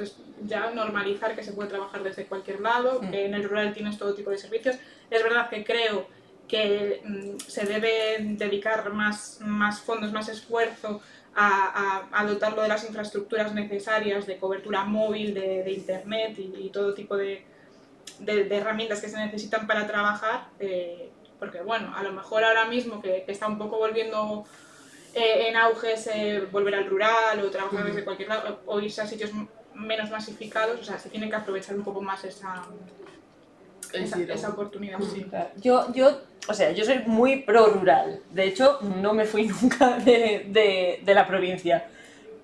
ya 0.44 0.70
normalizar 0.70 1.34
que 1.34 1.42
se 1.42 1.52
puede 1.52 1.68
trabajar 1.68 2.02
desde 2.02 2.24
cualquier 2.26 2.60
lado, 2.60 3.00
Mm. 3.02 3.10
que 3.10 3.24
en 3.26 3.34
el 3.34 3.44
rural 3.44 3.74
tienes 3.74 3.98
todo 3.98 4.14
tipo 4.14 4.30
de 4.30 4.38
servicios. 4.38 4.76
Es 5.10 5.22
verdad 5.22 5.50
que 5.50 5.64
creo 5.64 6.06
que 6.48 7.02
mm, 7.04 7.38
se 7.38 7.66
debe 7.66 8.18
dedicar 8.20 8.90
más, 8.92 9.38
más 9.40 9.80
fondos, 9.80 10.12
más 10.12 10.28
esfuerzo 10.28 11.00
a, 11.34 12.08
a, 12.10 12.20
a 12.20 12.24
dotarlo 12.26 12.62
de 12.62 12.68
las 12.68 12.84
infraestructuras 12.84 13.54
necesarias 13.54 14.26
de 14.26 14.38
cobertura 14.38 14.84
móvil, 14.84 15.34
de, 15.34 15.62
de 15.62 15.72
internet 15.72 16.38
y, 16.38 16.52
y 16.58 16.70
todo 16.70 16.94
tipo 16.94 17.16
de, 17.16 17.44
de, 18.18 18.44
de 18.44 18.56
herramientas 18.56 19.00
que 19.00 19.08
se 19.08 19.18
necesitan 19.18 19.66
para 19.66 19.86
trabajar, 19.86 20.48
eh, 20.58 21.10
porque 21.38 21.60
bueno, 21.60 21.92
a 21.94 22.02
lo 22.02 22.12
mejor 22.12 22.42
ahora 22.42 22.64
mismo 22.64 23.00
que, 23.00 23.22
que 23.24 23.32
está 23.32 23.46
un 23.46 23.58
poco 23.58 23.78
volviendo 23.78 24.44
eh, 25.14 25.48
en 25.48 25.56
auge 25.56 25.92
ese 25.92 26.40
volver 26.50 26.74
al 26.74 26.86
rural 26.86 27.40
o 27.44 27.50
trabajar 27.50 27.84
desde 27.84 28.04
cualquier 28.04 28.28
lado 28.28 28.60
o 28.66 28.80
irse 28.80 29.00
a 29.00 29.06
sitios 29.06 29.30
menos 29.74 30.10
masificados, 30.10 30.80
o 30.80 30.84
sea, 30.84 30.98
se 30.98 31.08
tiene 31.08 31.30
que 31.30 31.36
aprovechar 31.36 31.76
un 31.76 31.84
poco 31.84 32.02
más 32.02 32.24
esa, 32.24 32.64
esa, 33.92 34.20
esa 34.20 34.48
oportunidad. 34.48 34.98
sí. 35.00 35.24
Yo, 35.56 35.92
yo, 35.92 36.20
o 36.48 36.54
sea, 36.54 36.72
yo 36.72 36.84
soy 36.84 37.00
muy 37.06 37.42
pro 37.42 37.66
rural. 37.66 38.22
De 38.30 38.44
hecho, 38.44 38.78
no 38.80 39.12
me 39.14 39.26
fui 39.26 39.48
nunca 39.62 39.98
de, 39.98 40.46
de, 40.48 41.00
de 41.04 41.14
la 41.14 41.26
provincia. 41.26 41.86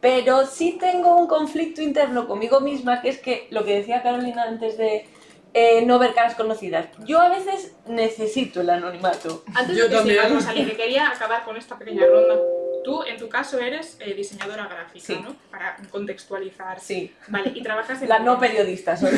Pero 0.01 0.47
sí 0.47 0.77
tengo 0.79 1.17
un 1.17 1.27
conflicto 1.27 1.81
interno 1.81 2.29
conmigo 2.29 2.61
misma, 2.61 3.01
que 3.01 3.09
es 3.09 3.19
que 3.19 3.49
lo 3.51 3.65
que 3.65 3.77
decía 3.77 4.03
Carolina 4.03 4.43
antes 4.43 4.77
de 4.77 5.07
eh, 5.55 5.83
no 5.87 5.99
ver 5.99 6.15
caras 6.15 6.35
conocidas. 6.35 6.89
Yo 7.07 7.21
a 7.21 7.29
veces 7.29 7.75
necesito 7.87 8.61
el 8.61 8.71
anonimato. 8.71 9.45
Antes 9.55 9.77
Yo 9.77 9.85
de 9.85 9.91
que 9.91 9.97
también. 9.97 10.17
sigamos, 10.27 10.47
que 10.47 10.77
quería 10.77 11.09
acabar 11.09 11.45
con 11.45 11.57
esta 11.57 11.79
pequeña 11.79 12.05
ronda. 12.07 12.39
Tú, 12.85 13.03
en 13.03 13.17
tu 13.17 13.29
caso, 13.31 13.59
eres 13.59 13.97
eh, 14.01 14.13
diseñadora 14.15 14.67
gráfica, 14.67 15.05
Sí. 15.07 15.19
¿no? 15.23 15.35
Para 15.51 15.77
contextualizar. 15.91 16.79
Sí, 16.81 17.13
Vale, 17.29 17.51
y 17.55 17.63
trabajas 17.63 18.03
en... 18.03 18.09
la 18.11 18.19
no 18.19 18.39
periodista 18.39 18.95
soy. 18.99 19.11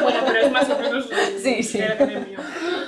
Bueno, 0.00 0.20
pero 0.26 0.40
es 0.40 0.50
más 0.50 0.68
o 0.70 0.78
menos 0.78 1.08
Sí, 1.42 1.62
sí. 1.62 1.80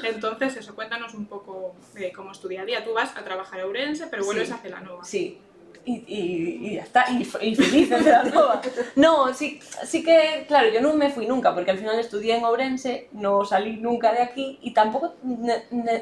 Entonces, 0.04 0.56
eso, 0.56 0.74
cuéntanos 0.74 1.14
un 1.14 1.26
poco 1.26 1.74
de 1.94 2.12
cómo 2.12 2.32
es 2.32 2.40
tu 2.40 2.48
día 2.48 2.62
a 2.62 2.64
día. 2.64 2.84
Tú 2.84 2.92
vas 2.94 3.16
a 3.16 3.22
trabajar 3.24 3.60
a 3.60 3.66
Ourense, 3.66 4.06
pero 4.06 4.24
vuelves 4.24 4.48
Sí. 4.48 4.54
a 4.54 4.58
Celanova. 4.58 5.04
Sí. 5.04 5.38
Y, 5.84 5.92
y, 6.06 6.66
y 6.68 6.74
ya 6.74 6.82
está, 6.82 7.06
y, 7.10 7.22
y 7.40 7.54
feliz 7.54 7.90
en 7.90 8.04
Celanova. 8.04 8.60
No, 8.96 9.32
sí, 9.32 9.60
sí 9.84 10.02
que, 10.04 10.44
claro, 10.46 10.68
yo 10.70 10.80
no 10.82 10.92
me 10.94 11.10
fui 11.10 11.26
nunca, 11.26 11.54
porque 11.54 11.70
al 11.70 11.78
final 11.78 11.98
estudié 11.98 12.36
en 12.36 12.44
Ourense, 12.44 13.08
no 13.12 13.44
salí 13.46 13.76
nunca 13.78 14.12
de 14.12 14.20
aquí 14.20 14.58
y 14.62 14.74
tampoco 14.74 15.14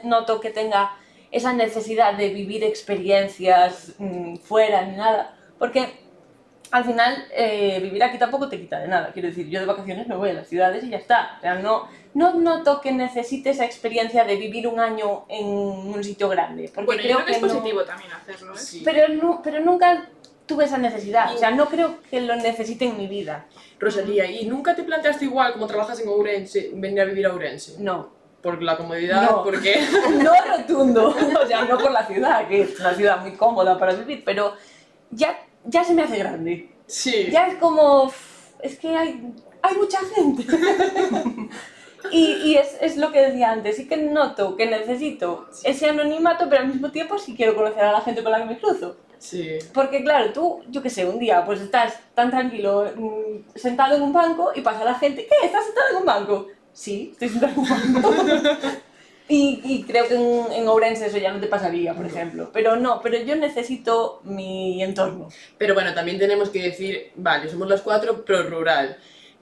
noto 0.03 0.41
que 0.41 0.51
tenga 0.51 0.97
esa 1.31 1.53
necesidad 1.53 2.15
de 2.15 2.31
vivir 2.31 2.65
experiencias 2.65 3.93
mm, 3.99 4.37
fuera 4.37 4.85
ni 4.87 4.97
nada, 4.97 5.37
porque 5.59 6.07
al 6.71 6.85
final 6.85 7.25
eh, 7.35 7.79
vivir 7.83 8.03
aquí 8.05 8.19
tampoco 8.19 8.49
te 8.49 8.61
quita 8.61 8.79
de 8.81 8.89
nada. 8.89 9.11
Quiero 9.13 9.29
decir, 9.29 9.49
yo 9.49 9.59
de 9.61 9.67
vacaciones 9.67 10.07
me 10.07 10.17
voy 10.17 10.31
a 10.31 10.35
las 10.35 10.49
ciudades 10.49 10.85
y 10.85 10.91
ya 10.91 10.99
está. 10.99 11.37
O 11.39 11.41
sea, 11.41 11.55
no, 11.55 11.89
no 12.15 12.35
noto 12.35 12.81
que 12.83 12.93
necesite 12.93 13.51
esa 13.51 13.65
experiencia 13.65 14.25
de 14.25 14.37
vivir 14.37 14.69
un 14.69 14.79
año 14.79 15.25
en 15.29 15.47
un 15.47 16.05
sitio 16.05 16.29
grande. 16.29 16.71
Porque 16.75 16.87
Bueno, 16.87 17.03
yo 17.03 17.07
creo 17.09 17.17
creo 17.19 17.27
que 17.27 17.33
es 17.33 17.41
no- 17.43 17.49
positivo 17.49 17.85
también 17.85 18.13
hacerlo, 18.13 18.55
¿eh? 18.55 18.59
Sí. 18.59 18.83
pero, 18.85 19.09
nu- 19.15 19.41
pero 19.43 19.61
nunca 19.61 20.11
tuve 20.45 20.65
esa 20.67 20.77
necesidad. 20.79 21.35
O 21.35 21.39
sea, 21.39 21.51
no 21.53 21.67
creo 21.71 22.01
que 22.11 22.21
lo 22.21 22.37
necesite 22.37 22.85
en 22.87 22.99
mi 22.99 23.07
vida. 23.07 23.47
Rosalía, 23.79 24.31
¿y 24.31 24.45
nunca 24.47 24.75
te 24.75 24.83
planteaste 24.83 25.25
igual, 25.25 25.53
como 25.55 25.67
trabajas 25.69 26.01
en 26.01 26.09
Ourense, 26.09 26.71
venir 26.75 27.01
a 27.01 27.05
vivir 27.07 27.25
a 27.27 27.33
Ourense? 27.33 27.77
No. 27.83 28.18
Por 28.43 28.63
la 28.63 28.77
comodidad, 28.77 29.23
No. 29.31 29.43
porque... 29.43 29.81
No 30.23 30.33
rotundo. 30.57 31.15
O 31.43 31.47
sea, 31.47 31.65
no 31.65 31.77
por 31.79 31.91
la 31.91 32.07
ciudad, 32.07 32.47
que 32.49 32.63
es 32.63 32.79
una 32.81 32.95
ciudad 32.95 33.21
muy 33.21 33.33
cómoda 33.33 33.79
para 33.79 33.93
vivir, 33.95 34.23
pero 34.25 34.55
ya, 35.11 35.39
ya 35.65 35.83
se 35.85 35.95
me 35.95 36.03
hace 36.03 36.19
grande. 36.19 36.71
Sí. 36.87 37.29
Ya 37.31 37.49
es 37.49 37.57
como. 37.57 38.05
"Uf, 38.05 38.39
Es 38.61 38.79
que 38.79 38.89
hay, 38.97 39.35
hay 39.63 39.75
mucha 39.77 39.99
gente. 40.15 40.45
Y, 42.13 42.33
y 42.45 42.57
es, 42.57 42.77
es 42.81 42.97
lo 42.97 43.11
que 43.11 43.21
decía 43.21 43.51
antes, 43.51 43.77
sí 43.77 43.89
que 43.89 43.97
noto 43.97 44.57
que 44.57 44.67
necesito 44.67 45.49
ese 45.65 45.91
anonimato, 45.91 46.49
pero 46.49 46.63
al 46.63 46.69
mismo 46.69 46.91
tiempo 46.93 47.19
sí 47.19 47.35
quiero 47.37 47.55
conocer 47.57 47.83
a 47.85 47.93
la 47.93 48.01
gente 48.01 48.23
con 48.23 48.31
la 48.33 48.39
que 48.39 48.45
me 48.47 48.59
cruzo. 48.59 48.97
Sí. 49.19 49.59
Porque 49.75 50.03
claro, 50.05 50.33
tú, 50.33 50.63
yo 50.69 50.81
qué 50.81 50.91
sé, 50.91 51.05
un 51.05 51.19
día 51.19 51.45
pues 51.45 51.61
estás 51.61 51.99
tan 52.15 52.31
tranquilo 52.31 52.89
mm, 52.97 53.59
sentado 53.59 53.97
en 53.97 54.03
un 54.03 54.13
banco 54.13 54.53
y 54.55 54.61
pasa 54.61 54.85
la 54.85 54.95
gente, 54.95 55.27
¿qué? 55.29 55.47
¿Estás 55.47 55.67
sentado 55.67 55.89
en 55.91 55.97
un 55.97 56.05
banco? 56.07 56.47
Sí, 56.79 57.13
estoy 57.19 57.41
banco. 57.41 58.15
y, 59.29 59.61
y 59.65 59.83
creo 59.83 60.07
que 60.07 60.15
en, 60.15 60.53
en 60.53 60.69
Ourense 60.69 61.07
eso 61.07 61.19
ya 61.19 61.33
no 61.33 61.41
te 61.41 61.49
pasaría, 61.49 61.93
por 61.93 62.07
ejemplo. 62.07 62.51
Pero 62.53 62.77
no, 62.77 63.01
pero 63.03 63.19
yo 63.19 63.35
necesito 63.35 64.21
mi 64.23 64.81
entorno. 64.81 65.29
Pero 65.59 65.75
bueno, 65.75 65.93
también 65.93 66.21
tenemos 66.21 66.51
que 66.51 66.63
decir, 66.63 67.11
vale, 67.17 67.49
somos 67.51 67.69
las 67.69 67.83
cuatro 67.83 68.25
pro 68.25 68.45
rural. 68.45 68.97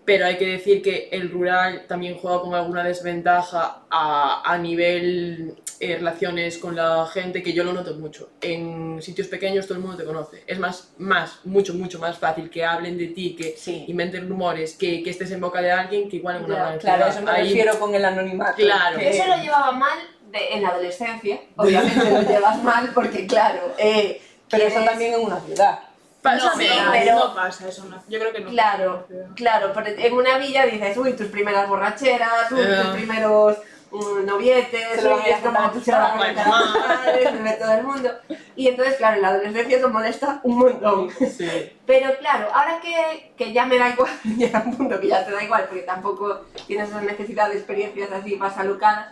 Pero 0.07 0.25
hay 0.25 0.37
que 0.39 0.47
decir 0.47 0.81
que 0.81 1.09
el 1.13 1.31
rural 1.31 1.85
también 1.87 2.17
juega 2.17 2.41
con 2.41 2.55
alguna 2.55 2.83
desventaja 2.85 3.83
a, 3.91 4.43
a 4.51 4.57
nivel 4.57 5.57
eh, 5.81 5.97
relaciones 5.97 6.57
con 6.57 6.75
la 6.75 7.07
gente, 7.13 7.43
que 7.43 7.53
yo 7.53 7.63
lo 7.65 7.73
noto 7.75 7.93
mucho. 7.97 8.31
En 8.41 9.03
sitios 9.03 9.27
pequeños 9.29 9.67
todo 9.67 9.77
el 9.77 9.83
mundo 9.85 9.99
te 9.99 10.05
conoce. 10.05 10.43
Es 10.47 10.59
más, 10.59 10.93
más 10.97 11.41
mucho, 11.45 11.75
mucho 11.75 11.99
más 11.99 12.17
fácil 12.19 12.49
que 12.49 12.65
hablen 12.65 12.97
de 12.97 13.09
ti, 13.09 13.37
que 13.37 13.57
Sí. 13.59 13.85
inventen 13.89 14.29
rumores, 14.29 14.75
que, 14.77 15.03
que 15.03 15.11
estés 15.11 15.31
en 15.33 15.41
boca 15.41 15.61
de 15.61 15.71
alguien, 15.73 16.09
que 16.09 16.17
igual 16.17 16.37
en 16.37 16.45
una 16.47 16.55
Ya, 16.55 16.63
gran 16.65 16.79
Claro, 16.79 17.07
eso 17.09 17.21
me 17.23 17.31
Ahí- 17.33 17.49
refiero 17.49 17.79
con 17.79 17.95
el 17.95 18.05
anonimato. 18.05 18.55
Claro. 18.57 18.99
Que- 18.99 19.11
eso 19.11 19.27
lo 19.27 19.37
llevaba 19.43 19.73
mal 19.73 19.99
de- 20.31 20.55
en 20.55 20.63
la 20.63 20.69
adolescencia. 20.71 21.41
Obviamente 21.57 22.11
lo 22.11 22.23
llevas 22.23 22.63
mal 22.63 22.91
porque, 22.95 23.27
claro, 23.27 23.75
eh, 23.77 24.23
Pero 24.49 24.65
eso 24.65 24.83
también 24.85 25.15
en 25.15 25.21
una 25.21 25.41
ciudad. 25.41 25.81
Pasa 26.27 26.51
no, 26.53 26.59
de- 26.59 26.67
pero, 26.67 26.91
pero- 26.93 27.15
no 27.17 27.35
pasa 27.35 27.69
eso, 27.69 27.85
no. 27.87 28.03
yo 28.09 28.19
creo 28.19 28.33
que 28.33 28.41
no. 28.41 28.51
Claro, 28.51 29.07
claro, 29.35 29.73
pero 29.75 29.87
en 29.89 30.13
una 30.13 30.39
villa 30.39 30.67
dices, 30.67 30.97
uy, 30.97 31.13
tus 31.15 31.29
primeras 31.29 31.69
borracheras, 31.69 32.51
uy, 32.53 32.61
Ya. 32.63 32.83
tus 32.83 32.91
primeros 32.93 33.59
mm, 33.91 34.25
novietes, 34.27 35.05
uy, 35.05 35.21
es 35.27 35.39
como 35.39 35.71
tus 35.71 35.87
ve 35.87 37.57
todo 37.61 37.73
el 37.73 37.85
mundo. 37.85 38.11
Y 38.57 38.69
entonces, 38.69 38.97
claro, 38.97 39.17
en 39.17 39.23
la 39.23 39.29
adolescencia 39.29 39.77
eso 39.79 39.89
molesta 39.89 40.41
un 40.43 40.59
montón. 40.59 41.11
Sí. 41.11 41.73
Pero 41.87 42.17
claro, 42.19 42.49
ahora 42.53 42.81
que, 42.81 43.33
que 43.37 43.53
ya 43.53 43.65
me 43.67 43.79
da 43.79 43.91
igual, 43.91 44.11
llega 44.37 44.63
un 44.67 44.77
punto 44.77 44.99
que 45.01 45.09
ya 45.09 45.25
te 45.25 45.31
da 45.33 45.43
igual, 45.43 45.67
porque 45.69 45.83
tampoco 45.83 46.43
tienes 46.67 46.89
esa 46.89 47.01
necesidad 47.01 47.49
de 47.49 47.57
experiencias 47.57 48.11
así 48.13 48.37
más 48.37 48.57
alocadas, 48.59 49.09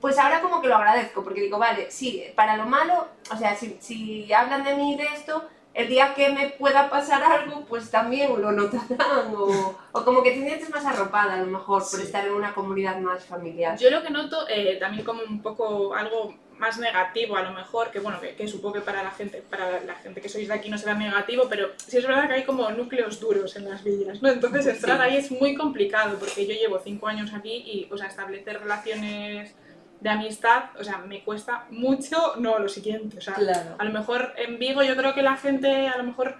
pues 0.00 0.16
ahora 0.18 0.40
como 0.40 0.60
que 0.60 0.68
lo 0.68 0.76
agradezco, 0.76 1.24
porque 1.24 1.40
digo, 1.40 1.58
vale, 1.58 1.90
sí, 1.90 2.24
para 2.36 2.56
lo 2.56 2.66
malo, 2.66 3.08
o 3.32 3.36
sea, 3.36 3.56
si, 3.56 3.78
si 3.80 4.32
hablan 4.32 4.62
de 4.64 4.74
mí 4.74 4.96
de 4.96 5.04
esto, 5.06 5.48
el 5.78 5.88
día 5.88 6.12
que 6.14 6.28
me 6.30 6.48
pueda 6.50 6.90
pasar 6.90 7.22
algo, 7.22 7.64
pues 7.66 7.90
también 7.90 8.28
lo 8.42 8.50
notarán, 8.52 9.32
o, 9.34 9.78
o 9.92 10.04
como 10.04 10.22
que 10.22 10.32
te 10.32 10.42
sientes 10.42 10.70
más 10.70 10.84
arropada 10.84 11.34
a 11.34 11.38
lo 11.38 11.46
mejor 11.46 11.82
por 11.90 12.00
Sí. 12.00 12.06
estar 12.06 12.26
en 12.26 12.34
una 12.34 12.52
comunidad 12.52 12.98
más 12.98 13.24
familiar. 13.24 13.78
Yo 13.78 13.88
lo 13.90 14.02
que 14.02 14.10
noto 14.10 14.46
eh, 14.48 14.76
también 14.80 15.04
como 15.04 15.22
un 15.22 15.40
poco 15.40 15.94
algo 15.94 16.34
más 16.58 16.76
negativo 16.78 17.36
a 17.36 17.42
lo 17.42 17.52
mejor, 17.52 17.92
que 17.92 18.00
bueno, 18.00 18.20
que, 18.20 18.34
que 18.34 18.48
supongo 18.48 18.74
que 18.74 18.80
para 18.80 19.04
la 19.04 19.12
gente, 19.12 19.40
para 19.48 19.78
la 19.84 19.94
gente 19.94 20.20
que 20.20 20.28
sois 20.28 20.48
de 20.48 20.54
aquí 20.54 20.68
no 20.68 20.76
será 20.76 20.94
negativo, 20.94 21.46
pero 21.48 21.68
sí 21.76 21.98
es 21.98 22.04
verdad 22.04 22.26
que 22.26 22.34
hay 22.34 22.44
como 22.44 22.68
núcleos 22.72 23.20
duros 23.20 23.54
en 23.54 23.70
las 23.70 23.84
villas, 23.84 24.20
¿no? 24.20 24.28
Entonces 24.28 24.66
entrar 24.66 24.96
Sí. 24.98 25.02
ahí 25.04 25.16
es 25.18 25.30
muy 25.30 25.54
complicado, 25.54 26.18
porque 26.18 26.44
yo 26.48 26.54
llevo 26.54 26.80
cinco 26.82 27.06
años 27.06 27.30
aquí 27.32 27.52
y, 27.64 27.88
o 27.92 27.96
sea, 27.96 28.08
establecer 28.08 28.58
relaciones 28.60 29.54
de 30.00 30.10
amistad, 30.10 30.64
o 30.78 30.84
sea, 30.84 30.98
me 30.98 31.24
cuesta 31.24 31.66
mucho, 31.70 32.34
no, 32.36 32.58
lo 32.58 32.68
siguiente, 32.68 33.18
o 33.18 33.20
sea, 33.20 33.34
Claro. 33.34 33.74
a 33.78 33.84
lo 33.84 33.90
mejor 33.92 34.32
en 34.36 34.58
Vigo 34.58 34.82
yo 34.82 34.96
creo 34.96 35.14
que 35.14 35.22
la 35.22 35.36
gente, 35.36 35.88
a 35.88 35.96
lo 35.96 36.04
mejor, 36.04 36.36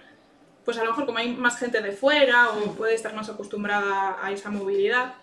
pues 0.63 0.77
a 0.77 0.83
lo 0.83 0.91
mejor 0.91 1.05
como 1.05 1.17
hay 1.17 1.29
más 1.33 1.57
gente 1.57 1.81
de 1.81 1.91
fuera 1.91 2.49
o 2.51 2.73
puede 2.73 2.93
estar 2.95 3.13
más 3.13 3.29
acostumbrada 3.29 4.17
a 4.23 4.31
esa 4.31 4.49
movilidad, 4.49 5.13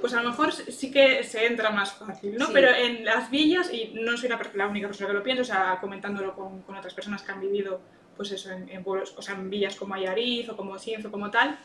pues 0.00 0.12
a 0.14 0.22
lo 0.22 0.28
mejor 0.30 0.52
sí 0.52 0.90
que 0.92 1.24
se 1.24 1.46
entra 1.46 1.70
más 1.70 1.92
fácil, 1.92 2.36
¿no? 2.36 2.46
Sí. 2.46 2.52
Pero 2.54 2.68
en 2.74 3.04
las 3.04 3.30
villas, 3.30 3.72
y 3.72 3.92
no 3.94 4.16
soy 4.16 4.28
la, 4.28 4.38
la 4.54 4.66
única 4.68 4.86
persona 4.86 5.08
que 5.08 5.14
lo 5.14 5.22
pienso, 5.22 5.42
o 5.42 5.46
sea, 5.46 5.78
comentándolo 5.80 6.34
con, 6.34 6.62
con 6.62 6.76
otras 6.76 6.94
personas 6.94 7.22
que 7.22 7.32
han 7.32 7.40
vivido, 7.40 7.80
pues 8.16 8.30
eso, 8.30 8.50
en, 8.50 8.68
en 8.68 8.84
pueblos, 8.84 9.14
o 9.16 9.22
sea, 9.22 9.34
en 9.34 9.48
villas 9.48 9.74
como 9.76 9.94
Ayariz 9.94 10.48
o 10.50 10.56
como 10.56 10.78
Sinz 10.78 11.04
o 11.06 11.10
como 11.10 11.30
tal, 11.30 11.58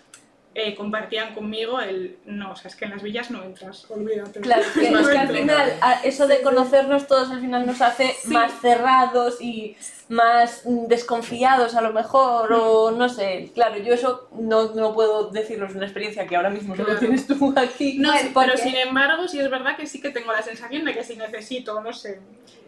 eh, 0.58 0.74
compartían 0.74 1.34
conmigo 1.36 1.82
el, 1.82 2.18
no, 2.26 2.54
o 2.54 2.56
sea, 2.56 2.70
es 2.70 2.78
que 2.78 2.86
en 2.86 2.92
las 2.92 3.04
villas 3.04 3.30
no 3.30 3.44
entras, 3.44 3.86
olvídate. 3.92 4.40
Claro, 4.40 4.64
que, 4.74 4.90
No 4.92 5.00
es 5.00 5.08
que 5.10 5.18
al 5.18 5.28
final 5.28 5.74
eso 6.06 6.28
de 6.28 6.42
conocernos 6.42 7.08
todos 7.08 7.30
al 7.30 7.42
final 7.42 7.66
nos 7.66 7.82
hace 7.82 8.16
Sí. 8.22 8.30
más 8.30 8.52
cerrados 8.62 9.42
y 9.42 9.76
más 10.08 10.62
desconfiados 10.66 11.76
a 11.76 11.82
lo 11.82 11.92
mejor 11.92 12.54
o 12.54 12.92
no 12.92 13.10
sé. 13.10 13.52
Claro, 13.54 13.78
yo 13.80 13.94
eso 13.94 14.30
no, 14.40 14.74
no 14.76 14.94
puedo 14.94 15.30
deciros 15.30 15.76
una 15.76 15.86
experiencia 15.86 16.26
que 16.26 16.36
ahora 16.38 16.50
mismo 16.50 16.74
solo 16.74 16.86
Claro. 16.86 17.00
tienes 17.02 17.28
tú 17.28 17.54
aquí. 17.58 17.98
No, 18.00 18.14
sí, 18.18 18.32
pero 18.34 18.56
sin 18.56 18.76
embargo, 18.76 19.28
sí 19.28 19.40
es 19.40 19.50
verdad 19.50 19.76
que 19.76 19.86
sí 19.88 20.00
que 20.02 20.10
tengo 20.12 20.32
la 20.32 20.42
sensación 20.42 20.86
de 20.86 20.94
que 20.94 21.04
si 21.04 21.18
necesito, 21.18 21.82
no 21.82 21.92
sé, 21.92 22.20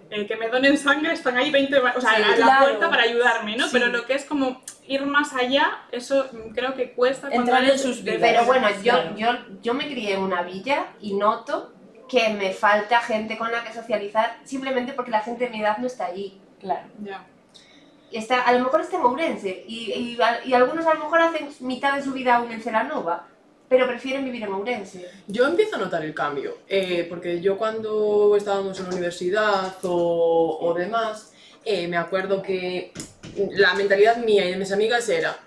eh, 0.09 0.25
que 0.25 0.35
me 0.35 0.49
donen 0.49 0.77
sangre, 0.77 1.13
están 1.13 1.37
ahí 1.37 1.51
20, 1.51 1.79
ma- 1.79 1.93
o 1.95 2.01
sea, 2.01 2.15
Sí, 2.15 2.23
a 2.23 2.27
la 2.29 2.35
claro. 2.35 2.65
puerta 2.65 2.89
para 2.89 3.03
ayudarme, 3.03 3.55
¿no? 3.55 3.65
Sí. 3.65 3.69
Pero 3.73 3.87
lo 3.87 4.05
que 4.05 4.13
es 4.15 4.25
como 4.25 4.61
ir 4.87 5.05
más 5.05 5.33
allá, 5.33 5.83
eso 5.91 6.27
creo 6.53 6.73
que 6.73 6.93
cuesta 6.93 7.29
Entrar 7.29 7.63
en 7.63 7.77
sus 7.77 8.03
vidas. 8.03 8.19
Pero 8.21 8.45
bueno, 8.45 8.67
yo, 8.83 8.93
yo, 9.15 9.27
yo 9.61 9.73
me 9.73 9.85
crié 9.85 10.13
en 10.13 10.21
una 10.21 10.41
villa 10.41 10.87
y 11.01 11.13
noto 11.13 11.73
que 12.07 12.29
me 12.29 12.53
falta 12.53 13.01
gente 13.01 13.37
con 13.37 13.51
la 13.51 13.63
que 13.63 13.73
socializar 13.73 14.37
simplemente 14.43 14.93
porque 14.93 15.11
la 15.11 15.21
gente 15.21 15.45
de 15.45 15.49
mi 15.49 15.61
edad 15.61 15.77
no 15.77 15.87
está 15.87 16.05
allí. 16.05 16.39
Claro. 16.59 16.87
Ya. 17.03 17.25
Está, 18.11 18.41
a 18.41 18.53
lo 18.53 18.63
mejor 18.63 18.81
está 18.81 18.95
en 18.97 19.03
Ourense 19.03 19.65
y, 19.67 19.91
y, 19.91 20.17
y 20.45 20.53
algunos 20.53 20.85
a 20.85 20.93
lo 20.93 21.01
mejor 21.01 21.21
hacen 21.21 21.49
mitad 21.59 21.95
de 21.95 22.03
su 22.03 22.13
vida 22.13 22.37
aún 22.37 22.51
en 22.51 22.61
Celanova, 22.61 23.27
pero 23.67 23.85
prefieren 23.85 24.23
vivir 24.23 24.43
en 24.43 24.53
Ourense. 24.53 25.09
Yo 25.27 25.45
empiezo 25.45 25.75
a 25.75 25.79
notar 25.79 26.05
el 26.05 26.13
cambio, 26.13 26.59
eh, 26.69 27.05
porque 27.09 27.41
yo 27.41 27.57
cuando 27.57 28.35
estábamos 28.37 28.79
en 28.79 28.85
la 28.85 28.91
universidad 28.91 29.75
o, 29.83 30.57
o 30.61 30.73
demás, 30.73 31.33
eh, 31.65 31.85
me 31.89 31.97
acuerdo 31.97 32.41
que 32.41 32.93
la 33.51 33.73
mentalidad 33.73 34.17
mía 34.17 34.45
y 34.45 34.51
de 34.51 34.57
mis 34.57 34.71
amigas 34.71 35.07
era, 35.09 35.37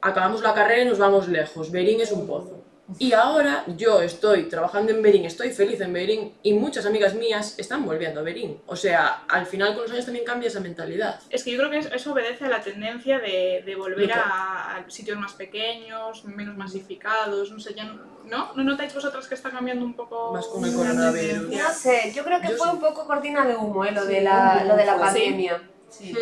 acabamos 0.00 0.42
la 0.42 0.54
carrera 0.54 0.82
y 0.82 0.86
nos 0.86 0.98
vamos 0.98 1.28
lejos, 1.28 1.70
Berín 1.70 2.00
es 2.00 2.12
un 2.12 2.26
pozo. 2.26 2.58
Y 2.98 3.14
ahora 3.14 3.64
yo 3.78 4.02
estoy 4.02 4.42
trabajando 4.50 4.92
en 4.92 5.00
Berín, 5.00 5.24
estoy 5.24 5.50
feliz 5.50 5.80
en 5.80 5.94
Berín 5.94 6.34
y 6.42 6.52
muchas 6.52 6.84
amigas 6.84 7.14
mías 7.14 7.54
están 7.58 7.86
volviendo 7.86 8.20
a 8.20 8.22
Berín. 8.22 8.60
O 8.66 8.76
sea, 8.76 9.22
al 9.28 9.46
final 9.46 9.72
con 9.72 9.84
los 9.84 9.92
años 9.92 10.04
también 10.04 10.26
cambia 10.26 10.48
esa 10.48 10.60
mentalidad. 10.60 11.18
Es 11.30 11.42
que 11.42 11.52
yo 11.52 11.58
creo 11.58 11.70
que 11.70 11.78
eso- 11.78 12.12
obedece 12.12 12.44
a 12.44 12.48
la 12.48 12.60
tendencia 12.60 13.18
de, 13.18 13.62
de 13.64 13.74
volver 13.76 14.12
a, 14.12 14.76
a 14.76 14.90
sitios 14.90 15.16
más 15.16 15.32
pequeños, 15.32 16.24
menos 16.26 16.54
masificados, 16.58 17.50
no 17.50 17.60
sé, 17.60 17.72
ya 17.72 17.84
no, 17.84 17.94
¿no? 18.26 18.52
¿No 18.56 18.64
notáis 18.64 18.92
vosotras 18.92 19.26
que 19.26 19.36
está 19.36 19.48
cambiando 19.50 19.86
un 19.86 19.94
poco 19.94 20.32
Más 20.34 20.46
con 20.48 20.62
el 20.62 20.74
coronavirus. 20.74 21.48
No 21.48 21.70
sé, 21.72 22.12
yo 22.14 22.24
creo 22.24 22.40
que 22.42 22.48
Yo 22.48 22.56
fue 22.58 22.66
sí. 22.68 22.72
un 22.74 22.80
poco 22.80 23.06
cortina 23.06 23.46
de 23.46 23.56
humo, 23.56 23.86
eh, 23.86 23.92
lo, 23.92 24.02
Sí, 24.02 24.08
de, 24.08 24.20
la, 24.20 24.64
lo 24.64 24.76
de 24.76 24.84
la 24.84 24.94
poco, 24.96 25.06
sí. 25.06 25.12
pandemia. 25.20 25.62
Sí. 25.88 26.14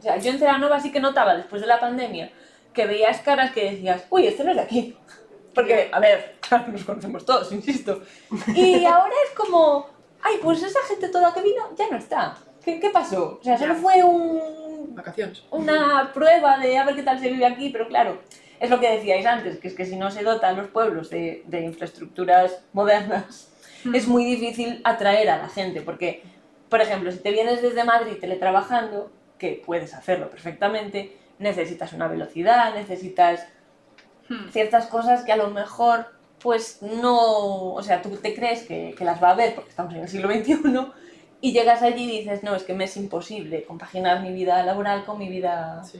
O 0.00 0.02
sea, 0.02 0.16
yo 0.16 0.30
en 0.30 0.38
Celanova 0.38 0.80
sí 0.80 0.90
que 0.90 0.98
notaba 0.98 1.36
después 1.36 1.60
de 1.60 1.68
la 1.68 1.78
pandemia 1.78 2.32
que 2.72 2.86
veías 2.86 3.20
caras 3.20 3.52
que 3.52 3.70
decías, 3.70 4.06
uy, 4.08 4.26
este 4.26 4.44
no 4.44 4.50
es 4.50 4.56
de 4.56 4.62
aquí. 4.62 4.96
Porque, 5.54 5.90
a 5.92 6.00
ver, 6.00 6.36
claro, 6.40 6.68
nos 6.72 6.84
conocemos 6.84 7.24
todos, 7.26 7.52
insisto. 7.52 8.00
Y 8.54 8.84
ahora 8.86 9.12
es 9.26 9.36
como, 9.36 9.88
ay, 10.22 10.36
pues 10.42 10.62
esa 10.62 10.78
gente 10.88 11.08
toda 11.08 11.34
que 11.34 11.42
vino 11.42 11.68
ya 11.76 11.88
no 11.90 11.98
está. 11.98 12.36
¿Qué, 12.64 12.80
qué 12.80 12.88
pasó? 12.90 13.38
O 13.40 13.44
sea, 13.44 13.58
solo 13.58 13.74
fue 13.74 14.02
un, 14.02 14.94
Vacaciones. 14.94 15.42
una 15.50 16.10
prueba 16.14 16.58
de 16.58 16.78
a 16.78 16.84
ver 16.84 16.94
qué 16.94 17.02
tal 17.02 17.18
se 17.18 17.30
vive 17.30 17.44
aquí, 17.44 17.68
pero 17.68 17.86
claro, 17.88 18.20
es 18.58 18.70
lo 18.70 18.80
que 18.80 18.90
decíais 18.90 19.26
antes, 19.26 19.58
que 19.58 19.68
es 19.68 19.74
que 19.74 19.84
si 19.84 19.96
no 19.96 20.10
se 20.10 20.22
dotan 20.22 20.56
los 20.56 20.68
pueblos 20.68 21.10
de, 21.10 21.42
de 21.46 21.60
infraestructuras 21.62 22.62
modernas, 22.72 23.50
es 23.94 24.06
muy 24.06 24.24
difícil 24.24 24.80
atraer 24.84 25.30
a 25.30 25.38
la 25.38 25.48
gente, 25.48 25.80
porque, 25.80 26.22
por 26.68 26.80
ejemplo, 26.80 27.10
si 27.10 27.18
te 27.18 27.32
vienes 27.32 27.60
desde 27.60 27.84
Madrid 27.84 28.18
teletrabajando, 28.20 29.10
que 29.40 29.60
puedes 29.66 29.92
hacerlo 29.94 30.30
perfectamente, 30.30 31.16
necesitas 31.40 31.92
una 31.94 32.06
velocidad, 32.06 32.72
necesitas 32.74 33.44
Hmm. 34.28 34.48
ciertas 34.50 34.86
cosas 34.86 35.24
que 35.24 35.32
a 35.32 35.36
lo 35.36 35.50
mejor 35.50 36.06
pues 36.40 36.82
no, 36.82 37.72
o 37.74 37.82
sea, 37.82 38.00
tú 38.00 38.10
te 38.16 38.32
crees 38.32 38.62
que, 38.62 38.94
que 38.96 39.04
las 39.04 39.20
va 39.20 39.30
a 39.30 39.34
ver 39.34 39.56
porque 39.56 39.70
estamos 39.70 39.92
en 39.92 40.02
el 40.02 40.08
siglo 40.08 40.28
XXI 40.30 40.56
y 41.40 41.52
llegas 41.52 41.82
allí 41.82 42.04
y 42.04 42.18
dices, 42.20 42.44
no, 42.44 42.54
es 42.54 42.62
que 42.62 42.72
me 42.72 42.84
es 42.84 42.96
imposible 42.96 43.64
compaginar 43.64 44.22
mi 44.22 44.32
vida 44.32 44.62
laboral 44.62 45.04
con 45.04 45.18
mi 45.18 45.28
vida... 45.28 45.82
Sí. 45.82 45.98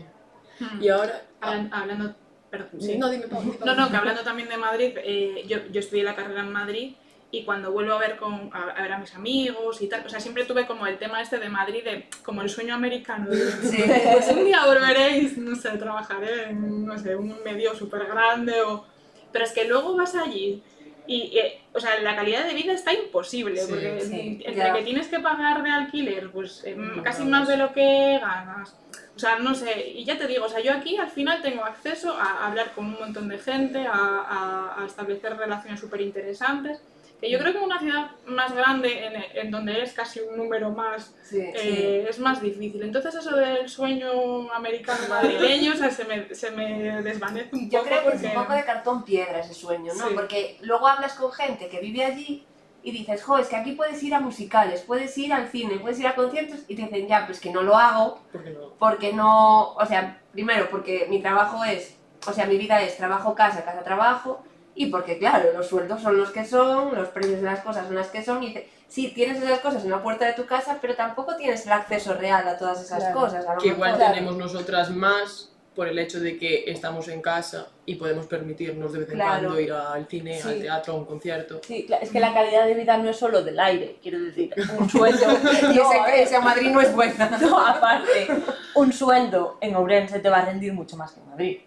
Hmm. 0.61 0.81
Y 0.81 0.89
ahora... 0.91 1.23
Hablan- 1.41 1.71
Hablando, 1.73 2.15
perdón, 2.51 2.81
sí. 2.81 2.97
No, 2.99 3.09
dime. 3.11 3.25
No, 3.65 3.75
no, 3.75 3.91
que 3.91 3.97
hablando 3.97 4.23
también 4.23 4.49
de 4.49 4.57
Madrid, 4.59 4.93
eh, 4.99 5.45
yo, 5.49 5.59
yo 5.73 5.81
estudié 5.81 6.05
la 6.05 6.15
carrera 6.15 6.41
en 6.43 6.53
Madrid 6.53 6.95
y 7.33 7.45
cuando 7.45 7.71
vuelvo 7.71 7.93
a 7.95 7.99
ver, 7.99 8.17
con, 8.17 8.51
a, 8.53 8.71
a 8.71 8.83
ver 8.83 8.93
a 8.93 8.99
mis 8.99 9.15
amigos 9.15 9.81
y 9.83 9.89
tal, 9.89 10.05
o 10.05 10.09
sea, 10.09 10.19
siempre 10.19 10.45
tuve 10.45 10.67
como 10.67 10.87
el 10.87 10.99
tema 10.99 11.23
este 11.23 11.39
de 11.39 11.49
Madrid, 11.49 11.85
de, 11.85 12.09
como 12.25 12.43
el 12.43 12.51
sueño 12.51 12.75
americano. 12.75 13.31
de, 13.31 13.37
Sí. 13.53 13.83
Pues 14.13 14.29
un 14.29 14.45
día 14.45 14.65
volveréis, 14.67 15.39
no 15.39 15.55
sé, 15.55 15.71
trabajaré 15.79 16.51
en, 16.51 16.85
no 16.87 16.99
sé, 16.99 17.15
un 17.15 17.43
medio 17.45 17.75
súper 17.75 18.07
grande 18.07 18.61
o... 18.63 18.85
Pero 19.33 19.45
es 19.45 19.53
que 19.53 19.65
luego 19.69 19.97
vas 19.97 20.17
allí 20.17 20.61
y, 21.07 21.39
eh, 21.39 21.61
o 21.73 21.79
sea, 21.79 22.01
la 22.01 22.17
calidad 22.17 22.45
de 22.47 22.55
vida 22.55 22.73
está 22.73 22.93
imposible, 22.93 23.61
Sí, 23.61 23.67
porque 23.71 24.01
sí, 24.01 24.41
entre 24.45 24.55
ya. 24.55 24.73
que 24.75 24.83
tienes 24.83 25.07
que 25.07 25.21
pagar 25.21 25.63
de 25.63 25.71
alquiler, 25.71 26.31
pues 26.33 26.63
eh, 26.65 26.75
No, 26.77 27.01
casi 27.05 27.25
más 27.25 27.47
de 27.47 27.57
lo 27.57 27.73
que 27.73 28.19
ganas. 28.21 28.75
O 29.15 29.19
sea, 29.21 29.39
no 29.39 29.55
sé, 29.55 29.89
y 29.95 30.05
ya 30.05 30.19
te 30.19 30.27
digo, 30.27 30.47
o 30.47 30.49
sea, 30.49 30.61
yo 30.61 30.73
aquí 30.73 30.97
al 30.97 31.11
final 31.11 31.43
tengo 31.43 31.65
acceso 31.65 32.13
a 32.19 32.47
hablar 32.49 32.73
con 32.73 32.87
un 32.87 32.99
montón 32.99 33.29
de 33.29 33.39
gente, 33.39 33.87
a, 33.87 33.93
a- 33.93 34.83
a 34.83 34.87
establecer 34.87 35.37
relaciones 35.37 35.79
súper 35.79 36.01
interesantes, 36.01 36.81
que 37.21 37.31
yo 37.31 37.39
creo 37.39 37.53
que 37.53 37.59
en 37.59 37.65
una 37.65 37.79
ciudad 37.79 38.11
más 38.27 38.55
grande, 38.55 39.07
en, 39.07 39.25
en 39.35 39.51
donde 39.51 39.73
eres 39.73 39.93
casi 39.93 40.21
un 40.21 40.37
número 40.37 40.71
más, 40.71 41.15
Sí, 41.23 41.39
eh, 41.39 42.07
es 42.09 42.19
más 42.19 42.41
difícil. 42.41 42.83
Entonces 42.83 43.15
eso 43.15 43.37
del 43.37 43.69
sueño 43.69 44.53
americano 44.53 45.01
madrileño, 45.09 45.73
o 45.75 45.77
sea, 45.77 45.91
se 45.91 46.05
me, 46.05 46.35
se 46.35 46.51
me 46.51 47.03
desvanece 47.03 47.55
un 47.55 47.71
Yo 47.71 47.79
poco 47.81 47.89
creo 47.91 48.11
que 48.11 48.17
es 48.17 48.23
un 48.23 48.35
poco 48.35 48.53
de 48.53 48.65
cartón 48.65 49.05
piedra 49.05 49.41
ese 49.41 49.55
sueño, 49.55 49.93
¿no? 49.95 50.09
Sí. 50.09 50.15
Porque 50.15 50.59
luego 50.63 50.89
hablas 50.89 51.15
con 51.15 51.31
gente 51.31 51.69
que 51.69 51.81
vive 51.81 52.05
allí 52.05 52.45
y 52.83 52.93
dices, 52.93 53.23
jo, 53.23 53.39
es 53.39 53.49
que 53.49 53.57
aquí 53.57 53.73
puedes 53.73 54.03
ir 54.03 54.15
a 54.15 54.21
musicales, 54.21 54.83
puedes 54.83 55.17
ir 55.19 55.33
al 55.33 55.49
cine, 55.49 55.79
puedes 55.79 56.01
ir 56.01 56.07
a 56.07 56.15
conciertos 56.15 56.61
y 56.67 56.75
te 56.75 56.83
dicen, 56.83 57.07
ya, 57.07 57.27
pues 57.27 57.39
que 57.39 57.51
no 57.51 57.63
lo 57.63 57.77
hago 57.77 58.21
¿Por 58.33 58.43
qué 58.43 58.51
no? 58.51 58.73
porque 58.79 59.13
no, 59.13 59.75
o 59.75 59.87
sea, 59.87 60.21
primero 60.33 60.69
porque 60.71 61.07
mi 61.11 61.21
trabajo 61.21 61.63
es, 61.65 61.97
o 62.27 62.33
sea, 62.33 62.47
mi 62.47 62.57
vida 62.57 62.81
es 62.83 62.97
trabajo, 62.97 63.35
casa, 63.35 63.65
casa, 63.65 63.85
trabajo 63.85 64.43
y 64.83 64.87
porque, 64.87 65.19
claro, 65.19 65.53
los 65.55 65.69
sueldos 65.69 66.01
son 66.01 66.17
los 66.17 66.31
que 66.31 66.43
son, 66.47 66.95
los 66.95 67.09
precios 67.09 67.37
de 67.41 67.43
las 67.47 67.61
cosas 67.61 67.85
son 67.87 67.95
las 67.97 68.09
que 68.09 68.25
son, 68.25 68.43
y 68.43 68.47
dice, 68.47 68.67
sí, 68.89 69.09
tienes 69.15 69.43
esas 69.43 69.59
cosas 69.61 69.85
en 69.85 69.91
la 69.91 70.03
puerta 70.03 70.25
de 70.25 70.33
tu 70.33 70.47
casa, 70.47 70.79
pero 70.81 70.95
tampoco 70.95 71.37
tienes 71.37 71.67
el 71.67 71.73
acceso 71.73 72.15
real 72.15 72.49
a 72.49 72.57
todas 72.57 72.81
esas 72.81 73.01
Claro. 73.01 73.21
cosas. 73.21 73.45
A 73.47 73.57
lo 73.57 73.61
Que 73.61 73.69
igual 73.69 73.99
mejor- 73.99 74.15
tenemos 74.15 74.37
nosotras 74.39 74.89
más 74.91 75.53
por 75.77 75.87
el 75.87 75.99
hecho 75.99 76.19
de 76.19 76.39
que 76.39 76.65
estamos 76.67 77.09
en 77.09 77.21
casa 77.21 77.69
y 77.85 77.97
podemos 77.97 78.27
permitirnos 78.27 78.93
de 78.95 79.01
vez 79.01 79.09
en 79.11 79.15
Claro. 79.17 79.41
cuando 79.49 79.61
ir 79.61 79.71
al 79.73 80.07
cine, 80.07 80.41
Sí. 80.41 80.49
al 80.49 80.61
teatro, 80.61 80.95
a 80.95 80.97
un 80.97 81.05
concierto. 81.05 81.61
Sí, 81.67 81.87
es 82.01 82.11
que 82.11 82.19
la 82.21 82.33
calidad 82.33 82.65
de 82.65 82.73
vida 82.75 82.97
no 82.97 83.11
es 83.11 83.17
solo 83.19 83.43
del 83.43 83.61
aire, 83.61 83.99
quiero 84.03 84.19
decir, 84.19 84.51
un 84.79 84.89
sueldo. 84.89 85.27
Y 85.73 85.77
no, 85.77 85.93
ese, 85.93 86.03
ver, 86.07 86.15
ese 86.21 86.37
a 86.37 86.41
Madrid 86.41 86.71
no 86.71 86.81
es 86.81 86.95
buena. 86.95 87.29
no, 87.43 87.59
aparte, 87.59 88.29
un 88.77 88.93
sueldo 88.95 89.59
en 89.61 89.77
Ourense 89.77 90.21
te 90.21 90.31
va 90.31 90.39
a 90.39 90.45
rendir 90.47 90.73
mucho 90.73 90.97
más 90.97 91.13
que 91.13 91.21
en 91.21 91.29
Madrid. 91.29 91.61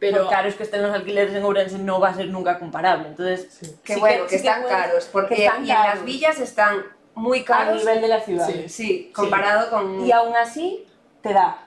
Pero 0.00 0.22
Por 0.24 0.30
caros 0.30 0.54
que 0.54 0.62
estén 0.62 0.82
los 0.82 0.94
alquileres 0.94 1.34
en 1.34 1.42
Ourense 1.42 1.78
no 1.78 1.98
va 1.98 2.10
a 2.10 2.14
ser 2.14 2.26
nunca 2.28 2.58
comparable. 2.58 3.08
Entonces, 3.08 3.48
Sí. 3.60 3.74
Que 3.82 3.94
sí 3.94 4.00
bueno, 4.00 4.24
que, 4.24 4.30
sí 4.30 4.36
están 4.36 4.62
puedes- 4.62 4.76
caros, 4.76 5.04
porque 5.10 5.34
que 5.34 5.44
están 5.46 5.66
y 5.66 5.70
en 5.70 5.76
las 5.76 5.86
caros. 5.86 6.04
villas 6.04 6.38
están 6.40 6.84
muy 7.14 7.40
a 7.40 7.44
caros. 7.44 7.78
nivel 7.80 8.00
de 8.00 8.08
la 8.08 8.20
ciudad. 8.20 8.46
Sí. 8.48 8.68
Sí, 8.68 9.10
comparado 9.14 9.70
con... 9.70 10.06
Y 10.06 10.12
aún 10.12 10.36
así, 10.36 10.84
te 11.22 11.32
da. 11.32 11.66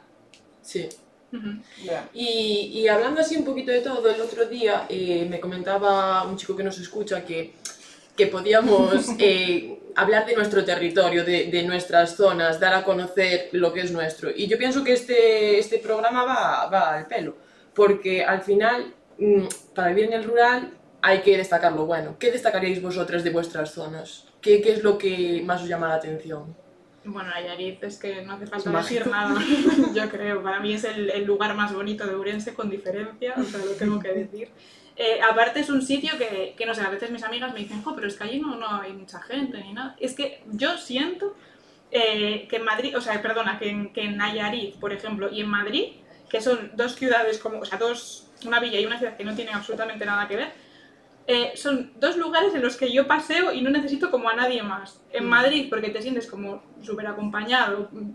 sí. 0.62 0.88
Ujú. 1.34 1.48
Y, 2.14 2.72
y 2.74 2.88
hablando 2.90 3.22
así 3.22 3.38
un 3.38 3.46
poquito 3.46 3.72
de 3.72 3.80
todo, 3.80 4.10
el 4.10 4.20
otro 4.20 4.46
día 4.48 4.86
eh, 4.90 5.26
me 5.30 5.40
comentaba 5.40 6.24
un 6.24 6.36
chico 6.36 6.58
que 6.58 6.64
nos 6.64 6.78
escucha 6.78 7.24
que, 7.24 7.54
que 8.18 8.28
podíamos 8.28 9.06
eh, 9.18 9.80
hablar 9.96 10.26
de 10.26 10.36
nuestro 10.36 10.66
territorio, 10.66 11.24
de, 11.24 11.46
de 11.46 11.64
nuestras 11.64 12.18
zonas, 12.18 12.60
dar 12.60 12.74
a 12.74 12.84
conocer 12.84 13.48
lo 13.54 13.72
que 13.72 13.80
es 13.80 13.92
nuestro. 13.92 14.30
Y 14.30 14.48
yo 14.48 14.58
pienso 14.58 14.84
que 14.84 14.92
este, 14.92 15.58
este 15.58 15.78
programa 15.78 16.26
va, 16.26 16.66
va 16.68 16.96
al 16.98 17.08
pelo, 17.08 17.38
porque 17.74 18.24
al 18.24 18.42
final, 18.42 18.94
mm, 19.18 19.46
para 19.76 19.90
vivir 19.90 20.06
en 20.06 20.14
el 20.14 20.24
rural 20.24 20.74
hay 21.02 21.22
que 21.22 21.38
destacar 21.38 21.74
lo 21.74 21.86
bueno. 21.86 22.18
¿Qué 22.20 22.32
destacaríais 22.32 22.82
vosotras 22.82 23.24
de 23.24 23.32
vuestras 23.32 23.72
zonas? 23.72 24.28
¿Qué, 24.42 24.62
qué 24.62 24.74
es 24.74 24.84
lo 24.84 24.98
que 24.98 25.42
más 25.46 25.62
os 25.62 25.68
llama 25.68 25.88
la 25.88 25.96
atención? 25.96 26.56
Bueno, 27.04 27.30
Nayarit 27.30 27.84
es 27.84 27.98
que 27.98 28.22
no 28.22 28.34
hace 28.34 28.46
falta 28.46 28.70
decir 28.70 29.08
nada, 29.08 29.40
yo 29.96 30.10
creo. 30.10 30.44
Para 30.44 30.60
mí 30.60 30.74
es 30.74 30.84
el, 30.84 31.10
el 31.10 31.26
lugar 31.26 31.56
más 31.56 31.74
bonito 31.74 32.06
de 32.06 32.14
Ourense, 32.14 32.54
con 32.54 32.70
diferencia, 32.70 33.34
o 33.38 33.44
sea, 33.44 33.66
lo 33.66 33.72
tengo 33.72 34.00
que 34.00 34.14
decir. 34.14 34.50
Eh, 34.96 35.20
aparte 35.28 35.62
es 35.62 35.70
un 35.70 35.82
sitio 35.82 36.12
que, 36.20 36.54
que, 36.56 36.66
no 36.66 36.76
sé, 36.76 36.82
a 36.82 36.90
veces 36.90 37.10
mis 37.10 37.24
amigas 37.24 37.54
me 37.54 37.62
dicen, 37.62 37.82
jo, 37.82 37.96
pero 37.96 38.08
es 38.08 38.16
que 38.16 38.24
allí 38.24 38.40
no, 38.40 38.56
no 38.56 38.82
hay 38.82 38.94
mucha 38.94 39.20
gente 39.22 39.60
ni 39.64 39.74
nada. 39.74 39.96
Es 40.00 40.14
que 40.14 40.44
yo 40.52 40.78
siento 40.78 41.36
eh, 41.90 42.48
que 42.48 42.58
en 42.58 42.66
Madrid, 42.66 42.96
o 42.96 43.02
sea, 43.02 43.20
perdona, 43.20 43.58
que 43.58 43.70
en, 43.70 43.94
que 43.94 44.04
en 44.04 44.18
Nayarit, 44.18 44.76
por 44.76 44.94
ejemplo, 44.94 45.32
y 45.32 45.42
en 45.42 45.50
Madrid, 45.50 45.94
que 46.32 46.40
son 46.42 46.72
dos 46.76 46.96
ciudades 46.96 47.38
como, 47.40 47.60
o 47.60 47.66
sea, 47.66 47.78
dos, 47.78 48.30
una 48.46 48.62
villa 48.62 48.80
y 48.80 48.86
una 48.86 48.98
ciudad 48.98 49.18
que 49.18 49.26
no 49.26 49.36
tienen 49.36 49.54
absolutamente 49.54 50.06
nada 50.06 50.28
que 50.30 50.38
ver, 50.38 50.52
eh, 51.28 51.52
son 51.56 51.92
dos 52.00 52.16
lugares 52.18 52.56
en 52.56 52.62
los 52.62 52.78
que 52.78 52.92
yo 52.92 53.06
paseo 53.06 53.52
y 53.54 53.62
no 53.62 53.70
necesito 53.70 54.10
como 54.10 54.30
a 54.30 54.34
nadie 54.34 54.64
más. 54.64 55.02
En 55.12 55.26
Mm. 55.26 55.30
Madrid, 55.30 55.68
porque 55.70 55.90
te 55.90 56.02
sientes 56.02 56.28
como 56.28 56.64
súper 56.82 57.06
acompañado, 57.08 57.90
mm, 57.92 58.12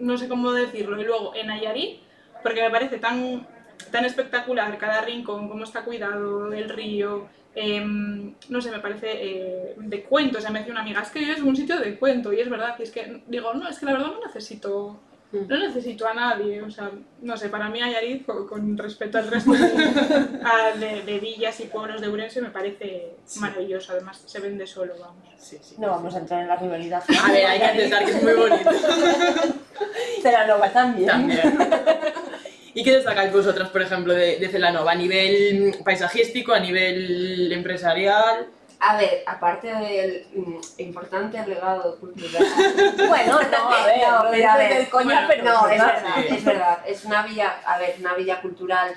no 0.00 0.18
sé 0.18 0.28
cómo 0.28 0.52
decirlo, 0.52 1.00
y 1.00 1.04
luego 1.04 1.34
en 1.34 1.46
Nayarit, 1.46 2.00
porque 2.42 2.62
me 2.62 2.70
parece 2.70 2.98
tan, 2.98 3.46
tan 3.90 4.04
espectacular 4.04 4.76
cada 4.78 5.02
rincón, 5.02 5.48
cómo 5.48 5.64
está 5.64 5.82
cuidado, 5.84 6.52
el 6.52 6.68
río, 6.68 7.28
em, 7.54 8.34
no 8.48 8.60
sé, 8.60 8.70
me 8.70 8.80
parece 8.80 9.08
eh, 9.12 9.74
de 9.76 10.02
cuento. 10.04 10.38
O 10.38 10.40
sea, 10.40 10.50
me 10.50 10.58
decía 10.58 10.72
una 10.72 10.82
amiga, 10.82 11.00
es 11.00 11.10
que 11.10 11.32
es 11.32 11.40
un 11.40 11.56
sitio 11.56 11.78
de 11.78 11.98
cuento, 11.98 12.32
y 12.32 12.40
es 12.40 12.50
verdad, 12.50 12.76
y 12.78 12.82
es 12.82 12.90
que 12.90 13.22
digo, 13.26 13.54
no, 13.54 13.68
es 13.68 13.78
que 13.78 13.86
la 13.86 13.92
verdad 13.92 14.08
no 14.08 14.26
necesito. 14.26 15.00
Mm. 15.32 15.48
No 15.48 15.58
necesito 15.58 16.06
a 16.06 16.14
nadie, 16.14 16.62
o 16.62 16.70
sea, 16.70 16.90
no 17.22 17.36
sé, 17.36 17.48
para 17.48 17.68
mí 17.68 17.80
Nayarit, 17.80 18.24
con, 18.24 18.46
con 18.46 18.78
respecto 18.78 19.18
al 19.18 19.28
resto 19.28 19.52
de, 19.52 19.58
a- 20.44 20.76
de- 20.78 21.02
de 21.02 21.18
villas 21.18 21.58
y 21.60 21.64
pueblos 21.64 22.00
de 22.00 22.06
Ourense, 22.06 22.40
me 22.40 22.50
parece 22.50 23.12
Sí. 23.24 23.40
maravilloso, 23.40 23.92
además 23.92 24.22
se 24.24 24.38
vende 24.40 24.66
solo, 24.66 24.94
vamos. 25.00 25.24
Sí, 25.38 25.58
sí. 25.60 25.74
No 25.78 25.88
vamos 25.88 26.14
a 26.14 26.18
entrar 26.20 26.42
en 26.42 26.48
la 26.48 26.56
rivalidad. 26.56 27.02
A 27.24 27.32
ver, 27.32 27.44
hay 27.46 27.58
que 27.58 27.64
aceptar 27.64 28.04
que 28.04 28.10
es 28.12 28.22
muy 28.22 28.32
bonito. 28.34 28.70
Celanova 30.22 30.68
también. 30.70 31.06
También. 31.08 31.40
¿Y 32.74 32.82
qué 32.84 32.92
destacáis 32.96 33.32
vosotras, 33.32 33.68
por 33.70 33.80
ejemplo, 33.82 34.12
de, 34.12 34.36
de 34.38 34.48
Celanova? 34.48 34.92
¿A 34.92 34.94
nivel 34.94 35.72
mm, 35.80 35.82
paisajístico, 35.84 36.52
a 36.52 36.60
nivel 36.60 37.50
empresarial? 37.52 38.46
A 38.88 38.96
ver, 38.96 39.24
aparte 39.26 39.66
del 39.74 40.26
mm, 40.34 40.58
importante 40.78 41.44
legado 41.46 41.98
cultural. 41.98 42.44
Bueno, 43.08 43.40
no, 43.40 43.68
a 43.70 43.86
ver, 43.86 43.98
No, 44.08 44.24
lo 44.24 44.30
pero 44.30 44.50
a 44.50 44.56
ver, 44.56 44.88
coña, 44.90 45.04
bueno, 45.04 45.20
pero 45.28 45.44
No, 45.44 45.68
es 45.68 45.70
¿verdad? 45.70 46.02
Sí. 46.28 46.34
es 46.36 46.44
verdad. 46.44 46.78
Es 46.86 47.04
una 47.04 47.22
villa, 47.22 47.56
a 47.66 47.78
ver, 47.78 47.96
una 47.98 48.14
villa 48.14 48.40
cultural 48.40 48.94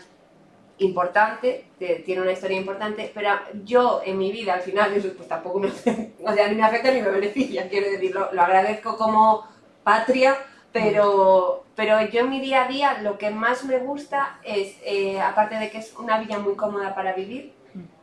importante, 0.77 1.65
te- 1.77 1.95
tiene 2.05 2.21
una 2.21 2.31
historia 2.31 2.57
importante, 2.57 3.11
pero 3.13 3.31
yo 3.65 4.01
en 4.05 4.17
mi 4.17 4.31
vida 4.31 4.53
al 4.53 4.61
final 4.61 4.93
eso 4.97 5.09
pues 5.15 5.27
tampoco 5.27 5.59
me 5.59 5.67
o 5.69 6.33
sea, 6.33 6.47
ni 6.47 6.55
me 6.55 6.63
afecta 6.63 6.91
ni 6.91 7.01
me 7.01 7.09
beneficia, 7.09 7.67
quiero 7.69 7.89
decirlo, 7.89 8.29
lo 8.31 8.41
agradezco 8.41 8.97
como 8.97 9.45
patria, 9.83 10.37
pero, 10.71 11.65
pero 11.75 11.99
yo 12.07 12.21
en 12.21 12.29
mi 12.29 12.39
día 12.39 12.63
a 12.65 12.67
día 12.67 12.99
lo 13.01 13.17
que 13.17 13.29
más 13.31 13.63
me 13.65 13.79
gusta 13.79 14.39
es, 14.43 14.75
eh, 14.83 15.19
aparte 15.19 15.55
de 15.55 15.69
que 15.69 15.79
es 15.79 15.93
una 15.97 16.19
villa 16.19 16.37
muy 16.39 16.55
cómoda 16.55 16.93
para 16.95 17.13
vivir, 17.13 17.53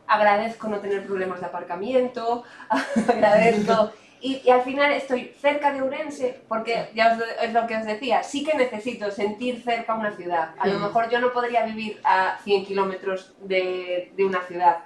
agradezco 0.07 0.67
no 0.67 0.79
tener 0.79 1.05
problemas 1.05 1.39
de 1.39 1.45
aparcamiento, 1.45 2.43
agradezco... 3.07 3.91
Y, 4.19 4.41
y 4.43 4.49
al 4.49 4.63
final 4.63 4.91
estoy 4.93 5.31
cerca 5.39 5.71
de 5.71 5.81
Ourense, 5.81 6.41
porque 6.47 6.89
ya 6.95 7.13
os, 7.13 7.23
es 7.39 7.53
lo 7.53 7.67
que 7.67 7.75
os 7.75 7.85
decía, 7.85 8.23
sí 8.23 8.43
que 8.43 8.57
necesito 8.57 9.11
sentir 9.11 9.61
cerca 9.61 9.93
una 9.93 10.11
ciudad. 10.15 10.55
A 10.57 10.67
lo 10.67 10.79
mejor 10.79 11.09
yo 11.11 11.19
no 11.19 11.31
podría 11.31 11.63
vivir 11.65 12.01
a 12.03 12.39
100 12.43 12.65
kilómetros 12.65 13.35
de, 13.41 14.11
de 14.17 14.25
una 14.25 14.41
ciudad. 14.41 14.77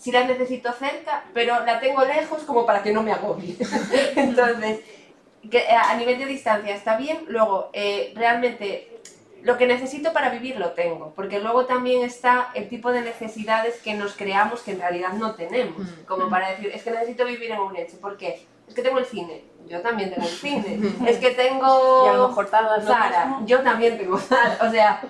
Sí 0.00 0.10
la 0.10 0.24
necesito 0.24 0.72
cerca, 0.72 1.24
pero 1.34 1.66
la 1.66 1.80
tengo 1.80 2.02
lejos 2.02 2.44
como 2.44 2.64
para 2.64 2.82
que 2.82 2.92
no 2.92 3.02
me 3.02 3.12
agobie. 3.12 3.56
Entonces, 4.16 4.80
que, 5.50 5.58
eh, 5.58 5.66
a 5.70 5.94
nivel 5.96 6.18
de 6.18 6.26
distancia 6.26 6.74
está 6.74 6.96
bien. 6.96 7.24
Luego, 7.28 7.70
eh, 7.72 8.12
realmente 8.16 8.97
lo 9.42 9.56
que 9.56 9.66
necesito 9.66 10.12
para 10.12 10.30
vivir 10.30 10.56
lo 10.58 10.72
tengo, 10.72 11.12
porque 11.14 11.38
luego 11.40 11.64
también 11.66 12.02
está 12.02 12.50
el 12.54 12.68
tipo 12.68 12.90
de 12.92 13.02
necesidades 13.02 13.76
que 13.82 13.94
nos 13.94 14.14
creamos 14.14 14.60
que 14.62 14.72
en 14.72 14.80
realidad 14.80 15.12
no 15.12 15.34
tenemos, 15.34 15.78
Mm. 15.78 16.04
como 16.06 16.28
para 16.28 16.50
decir, 16.50 16.70
es 16.74 16.82
que 16.82 16.90
necesito 16.90 17.24
vivir 17.24 17.50
en 17.52 17.58
Ourense, 17.58 17.96
¿por 17.98 18.16
qué? 18.16 18.46
Es 18.66 18.74
que 18.74 18.82
tengo 18.82 18.98
el 18.98 19.06
cine, 19.06 19.44
yo 19.68 19.80
también 19.80 20.10
tengo 20.12 20.26
el 20.26 20.32
cine, 20.34 20.78
es 21.08 21.18
que 21.18 21.30
tengo 21.30 22.04
Y 22.06 22.08
a 22.08 22.12
lo 22.14 22.28
mejor 22.28 22.50
tardas 22.50 22.84
lo 22.84 22.94
mismo. 22.94 23.46
yo 23.46 23.60
también 23.60 23.96
tengo 23.96 24.18
Zara, 24.18 24.58
o 24.60 24.70
sea, 24.70 25.02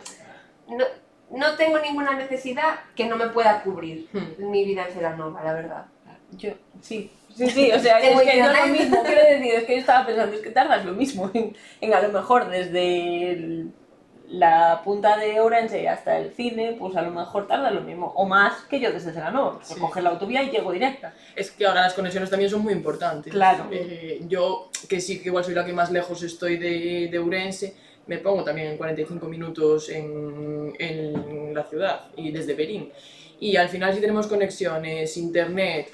no, 0.69 0.85
no 1.31 1.57
tengo 1.57 1.79
ninguna 1.79 2.12
necesidad 2.14 2.81
que 2.95 3.07
no 3.07 3.17
me 3.17 3.29
pueda 3.29 3.62
cubrir 3.62 4.09
Hmm. 4.12 4.51
mi 4.51 4.64
vida 4.64 4.87
en 4.87 4.93
Celanova, 4.95 5.43
la 5.43 5.53
verdad. 5.55 5.87
Yo, 6.33 6.51
sí. 6.83 7.11
Sí, 7.35 7.49
sí, 7.51 7.71
o 7.73 7.79
sea, 7.79 7.99
es 8.01 8.21
que 8.21 8.37
yo 8.38 8.45
lo 8.45 8.51
internet. 8.51 8.67
mismo, 8.81 9.03
quiero 9.03 9.23
decir, 9.23 9.55
es 9.55 9.64
que 9.64 9.73
yo 9.75 9.79
estaba 9.81 10.05
pensando, 10.07 10.35
es 10.37 10.43
que 10.43 10.51
tardas 10.51 10.85
lo 10.85 10.93
mismo 10.93 11.31
en, 11.35 11.57
en 11.81 11.95
a 11.95 12.01
lo 12.01 12.09
mejor 12.11 12.49
desde 12.51 13.33
el- 13.33 13.73
la 14.31 14.83
punta 14.85 15.17
de 15.17 15.41
Orense 15.41 15.88
hasta 15.88 16.19
el 16.19 16.33
cine, 16.35 16.77
pues 16.79 16.95
a 16.97 17.03
lo 17.03 17.11
mejor 17.11 17.47
tarda 17.47 17.71
lo 17.71 17.81
mismo, 17.81 18.12
o 18.14 18.27
más 18.27 18.62
que 18.69 18.79
yo 18.79 18.93
desde 18.93 19.12
porque 19.12 19.64
Sí. 19.64 19.81
coger 19.81 20.03
la 20.03 20.11
autovía 20.11 20.43
y 20.43 20.51
llego 20.51 20.71
directa. 20.73 21.14
Es 21.35 21.51
que 21.51 21.67
ahora 21.67 21.83
las 21.83 21.95
conexiones 21.95 22.29
también 22.29 22.51
son 22.51 22.62
muy 22.62 22.73
importantes. 22.75 23.33
Claro. 23.33 23.67
Eh, 23.73 24.21
yo, 24.29 24.71
que 24.88 25.01
sí 25.01 25.21
que 25.21 25.29
igual 25.29 25.45
soy 25.45 25.55
la 25.55 25.64
que 25.64 25.73
más 25.73 25.91
lejos 25.91 26.23
estoy 26.23 26.59
de, 26.59 27.09
de 27.11 27.19
Urense, 27.19 27.75
me 28.07 28.19
pongo 28.19 28.45
también 28.45 28.69
en 28.69 28.77
45 28.77 29.27
minutos 29.29 29.88
en, 29.91 30.73
en 30.79 31.55
la 31.55 31.64
ciudad 31.64 32.01
y 32.17 32.31
desde 32.31 32.55
Berín. 32.55 32.91
Y 33.41 33.57
al 33.57 33.69
final 33.69 33.95
si 33.95 34.01
tenemos 34.01 34.27
conexiones, 34.27 35.17
internet, 35.17 35.91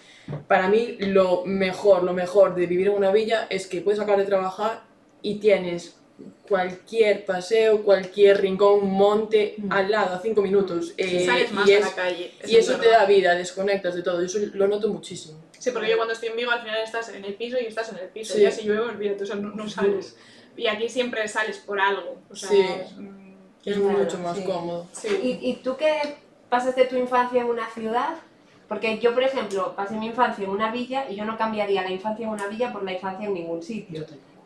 para 0.49 0.69
mí 0.69 0.97
lo 1.01 1.45
mejor, 1.45 2.03
lo 2.03 2.13
mejor 2.15 2.55
de 2.55 2.67
vivir 2.67 2.87
en 2.89 2.95
una 2.95 3.11
villa 3.13 3.47
es 3.51 3.67
que 3.67 3.81
puedes 3.81 4.01
acabar 4.01 4.19
de 4.21 4.27
trabajar 4.27 4.83
y 5.23 5.37
tienes 5.37 6.01
cualquier 6.49 7.25
paseo, 7.25 7.83
cualquier 7.83 8.41
rincón, 8.41 8.89
monte 8.91 9.57
al 9.71 9.91
lado, 9.91 10.15
a 10.17 10.21
5 10.21 10.41
minutos. 10.43 10.95
Eh, 10.97 11.25
Sales 11.27 11.53
más 11.53 11.69
y 11.69 11.73
a 11.73 11.79
es- 11.79 11.85
la 11.85 11.93
calle. 11.95 12.33
y 12.47 12.57
eso 12.57 12.73
es 12.73 12.81
te 12.81 12.87
verdad. 12.87 13.01
da 13.01 13.07
vida, 13.07 13.35
desconectas 13.35 13.95
de 13.95 14.03
todo, 14.03 14.21
eso 14.21 14.39
lo 14.55 14.69
noto 14.69 14.89
muchísimo. 14.89 15.39
Sí, 15.59 15.71
porque 15.71 15.89
yo 15.91 15.97
cuando 15.97 16.13
estoy 16.13 16.29
en 16.29 16.37
Vigo 16.37 16.51
al 16.51 16.61
final 16.61 16.79
estás 16.83 17.09
en 17.09 17.25
el 17.25 17.35
piso 17.35 17.57
y 17.61 17.65
estás 17.67 17.91
en 17.93 17.99
el 17.99 18.09
piso. 18.09 18.35
Sí. 18.35 18.43
Ya 18.43 18.51
si 18.51 18.65
llueve, 18.67 18.83
olvídate, 18.83 19.23
o 19.25 19.27
sea, 19.27 19.37
no, 19.37 19.51
no 19.51 19.69
sales. 19.69 20.17
Y 20.57 20.67
aquí 20.67 20.89
siempre 20.89 21.27
sales 21.27 21.57
por 21.59 21.81
algo. 21.81 22.19
O 22.31 22.37
sea, 22.37 22.51
Sí. 22.51 22.61
es, 22.61 22.97
mm, 22.97 23.35
Es 23.65 23.77
mucho 23.79 24.19
más 24.19 24.37
sí. 24.37 24.45
cómodo. 24.45 24.87
sí. 24.93 25.09
¿Y, 25.43 25.51
¿Y 25.51 25.55
tú 25.57 25.77
qué 25.77 26.17
pasaste 26.51 26.85
tu 26.85 26.97
infancia 26.97 27.41
en 27.41 27.47
una 27.49 27.69
ciudad? 27.71 28.17
Porque 28.69 28.99
yo, 28.99 29.15
por 29.15 29.23
ejemplo, 29.23 29.75
pasé 29.75 29.95
mi 29.95 30.07
infancia 30.07 30.45
en 30.45 30.51
una 30.51 30.71
villa 30.71 31.07
y 31.11 31.17
yo 31.17 31.25
no 31.25 31.37
cambiaría 31.39 31.83
la 31.83 31.91
infancia 31.91 32.25
en 32.27 32.31
una 32.33 32.47
villa 32.47 32.71
por 32.73 32.83
la 32.85 32.93
infancia 32.93 33.27
en 33.27 33.35
ningún 33.35 33.63
sitio. 33.63 34.05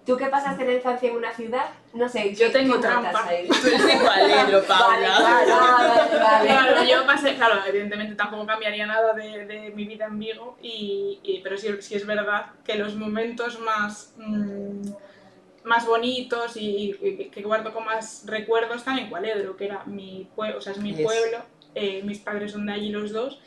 ¿Tú 0.08 0.16
qué 0.16 0.26
pasaste 0.26 0.64
la 0.64 0.72
infancia 0.72 1.10
en 1.10 1.16
una 1.16 1.32
ciudad? 1.34 1.66
No 1.92 2.08
sé, 2.08 2.34
Yo 2.34 2.46
¿qué- 2.46 2.52
tengo 2.54 2.80
trampa. 2.80 3.26
ahí? 3.28 3.46
Tú 3.46 3.66
eres 3.66 3.86
de 3.86 3.98
Cualedro, 3.98 4.62
Paula. 4.64 5.18
Vale, 5.20 5.52
vale, 5.52 6.18
vale. 6.24 6.46
Claro, 6.48 6.84
yo 6.84 7.06
pasé, 7.06 7.34
claro, 7.34 7.60
evidentemente 7.66 8.14
tampoco 8.14 8.46
cambiaría 8.46 8.86
nada 8.86 9.12
de, 9.12 9.44
de 9.44 9.70
mi 9.72 9.84
vida 9.84 10.06
en 10.06 10.18
Vigo, 10.18 10.56
y, 10.62 11.20
y- 11.22 11.40
pero 11.42 11.58
sí, 11.58 11.68
sí 11.80 11.94
es 11.94 12.06
verdad 12.06 12.46
que 12.64 12.76
los 12.76 12.94
momentos 12.96 13.60
más, 13.60 14.14
mm, 14.16 14.88
más 15.64 15.84
bonitos 15.86 16.56
y, 16.56 16.96
y 17.02 17.24
que 17.30 17.42
guardo 17.42 17.74
con 17.74 17.84
más 17.84 18.22
recuerdos 18.26 18.78
están 18.78 18.98
en 18.98 19.10
Cualedro, 19.10 19.58
que 19.58 19.66
era 19.66 19.82
mi 19.84 20.26
pueblo, 20.34 20.56
o 20.56 20.60
sea, 20.62 20.72
es 20.72 20.78
mi 20.78 20.94
Yes. 20.94 21.02
pueblo, 21.04 21.38
eh, 21.74 22.00
mis 22.02 22.18
padres 22.18 22.52
son 22.52 22.64
de 22.64 22.72
allí 22.72 22.88
los 22.88 23.12
dos, 23.12 23.40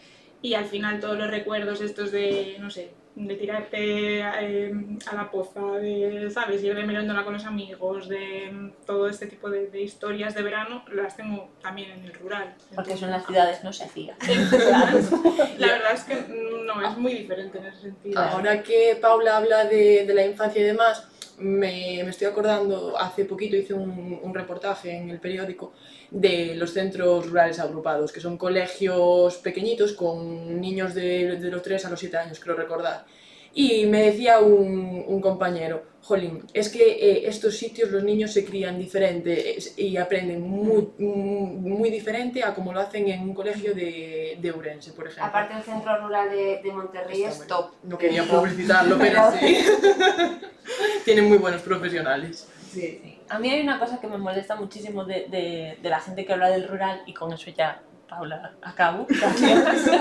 y 0.44 0.54
al 0.54 0.66
final 0.66 1.00
todos 1.00 1.18
los 1.18 1.32
recuerdos 1.32 1.82
estos 1.82 2.12
de, 2.12 2.58
no 2.60 2.70
sé, 2.70 2.92
de 3.16 3.36
tirarte 3.36 4.20
eh, 4.20 4.74
a 5.12 5.16
la 5.16 5.30
poza, 5.30 5.62
de, 5.78 6.30
¿sabes? 6.32 6.64
Ir 6.64 6.76
de 6.76 7.24
con 7.24 7.34
los 7.34 7.46
amigos, 7.46 8.08
de 8.08 8.72
todo 8.86 9.08
este 9.08 9.28
tipo 9.28 9.50
de, 9.50 9.68
de 9.68 9.82
historias 9.82 10.34
de 10.34 10.42
verano, 10.44 10.84
las 10.92 11.18
tengo 11.18 11.50
también 11.62 11.92
en 11.92 12.04
el 12.04 12.14
rural. 12.14 12.56
Porque 12.74 12.94
eso 12.94 13.06
en 13.06 13.12
las 13.12 13.26
ciudades 13.26 13.64
no 13.64 13.74
se 13.74 13.84
hacía. 13.84 14.16
La 15.58 15.68
verdad 15.68 15.94
es 15.94 16.04
que 16.04 16.26
no, 16.66 16.88
es 16.88 16.98
muy 16.98 17.14
diferente 17.14 17.58
en 17.58 17.66
ese 17.66 17.82
sentido. 17.82 18.20
Ahora 18.20 18.64
que 18.64 18.98
Paula 19.02 19.38
habla 19.38 19.66
de, 19.66 20.06
de 20.06 20.14
la 20.14 20.26
infancia 20.26 20.62
y 20.62 20.66
demás, 20.66 21.08
me, 21.42 22.02
me 22.04 22.10
estoy 22.10 22.28
acordando, 22.28 22.98
hace 22.98 23.26
poquito 23.26 23.56
hice 23.56 23.74
un, 23.74 24.20
un 24.22 24.34
reportaje 24.34 24.92
en 24.96 25.10
el 25.10 25.20
periódico 25.20 25.74
de 26.10 26.56
los 26.56 26.72
centros 26.72 27.28
rurales 27.28 27.60
agrupados, 27.60 28.12
que 28.12 28.20
son 28.20 28.38
colegios 28.38 29.38
pequeñitos 29.38 29.94
con 29.94 30.60
niños 30.60 30.94
de, 30.94 31.38
de 31.38 31.50
los 31.50 31.62
3 31.62 31.86
a 31.86 31.90
los 31.90 32.00
7 32.00 32.18
años, 32.18 32.40
creo 32.40 32.56
recordar. 32.56 33.06
Y 33.54 33.86
me 33.86 34.02
decía 34.04 34.40
un, 34.40 35.04
un 35.08 35.20
compañero, 35.22 35.84
Jolín, 36.04 36.44
es 36.54 36.70
que 36.70 36.84
eh, 36.84 37.28
estos 37.28 37.58
sitios 37.58 37.92
los 37.92 38.02
niños 38.04 38.32
se 38.32 38.46
crían 38.46 38.80
diferente 38.80 39.58
es- 39.58 39.78
y 39.78 39.98
aprenden 39.98 40.42
muy, 40.42 40.88
muy 40.98 41.90
diferente 41.90 42.44
a 42.44 42.54
como 42.54 42.72
lo 42.74 42.80
hacen 42.80 43.08
en 43.10 43.22
un 43.22 43.34
colegio 43.34 43.76
de, 43.76 44.38
de 44.42 44.52
Ourense, 44.52 44.94
por 44.94 45.06
ejemplo. 45.08 45.26
Aparte 45.26 45.56
el 45.58 45.64
centro 45.64 45.98
rural 46.02 46.30
de, 46.32 46.62
de 46.64 46.72
Monterrey 46.72 47.18
Está 47.24 47.30
es 47.30 47.38
bueno. 47.40 47.56
top. 47.56 47.72
No 47.84 47.98
quería 47.98 48.24
publicitarlo, 48.24 48.98
pero 48.98 49.32
sí. 49.40 49.58
Tienen 51.06 51.28
muy 51.28 51.38
buenos 51.38 51.62
profesionales. 51.62 52.48
Sí. 52.72 53.18
A 53.30 53.38
mí 53.40 53.50
hay 53.50 53.62
una 53.62 53.80
cosa 53.80 54.00
que 54.00 54.08
me 54.08 54.18
molesta 54.18 54.56
muchísimo 54.56 55.04
de, 55.06 55.26
de, 55.30 55.78
de 55.82 55.90
la 55.90 56.00
gente 56.00 56.26
que 56.26 56.34
habla 56.34 56.50
del 56.50 56.68
rural 56.68 57.02
y 57.06 57.14
con 57.14 57.34
eso 57.34 57.50
ya, 57.52 57.82
Paula, 58.08 58.54
acabo. 58.62 59.06
Gracias. 59.10 59.96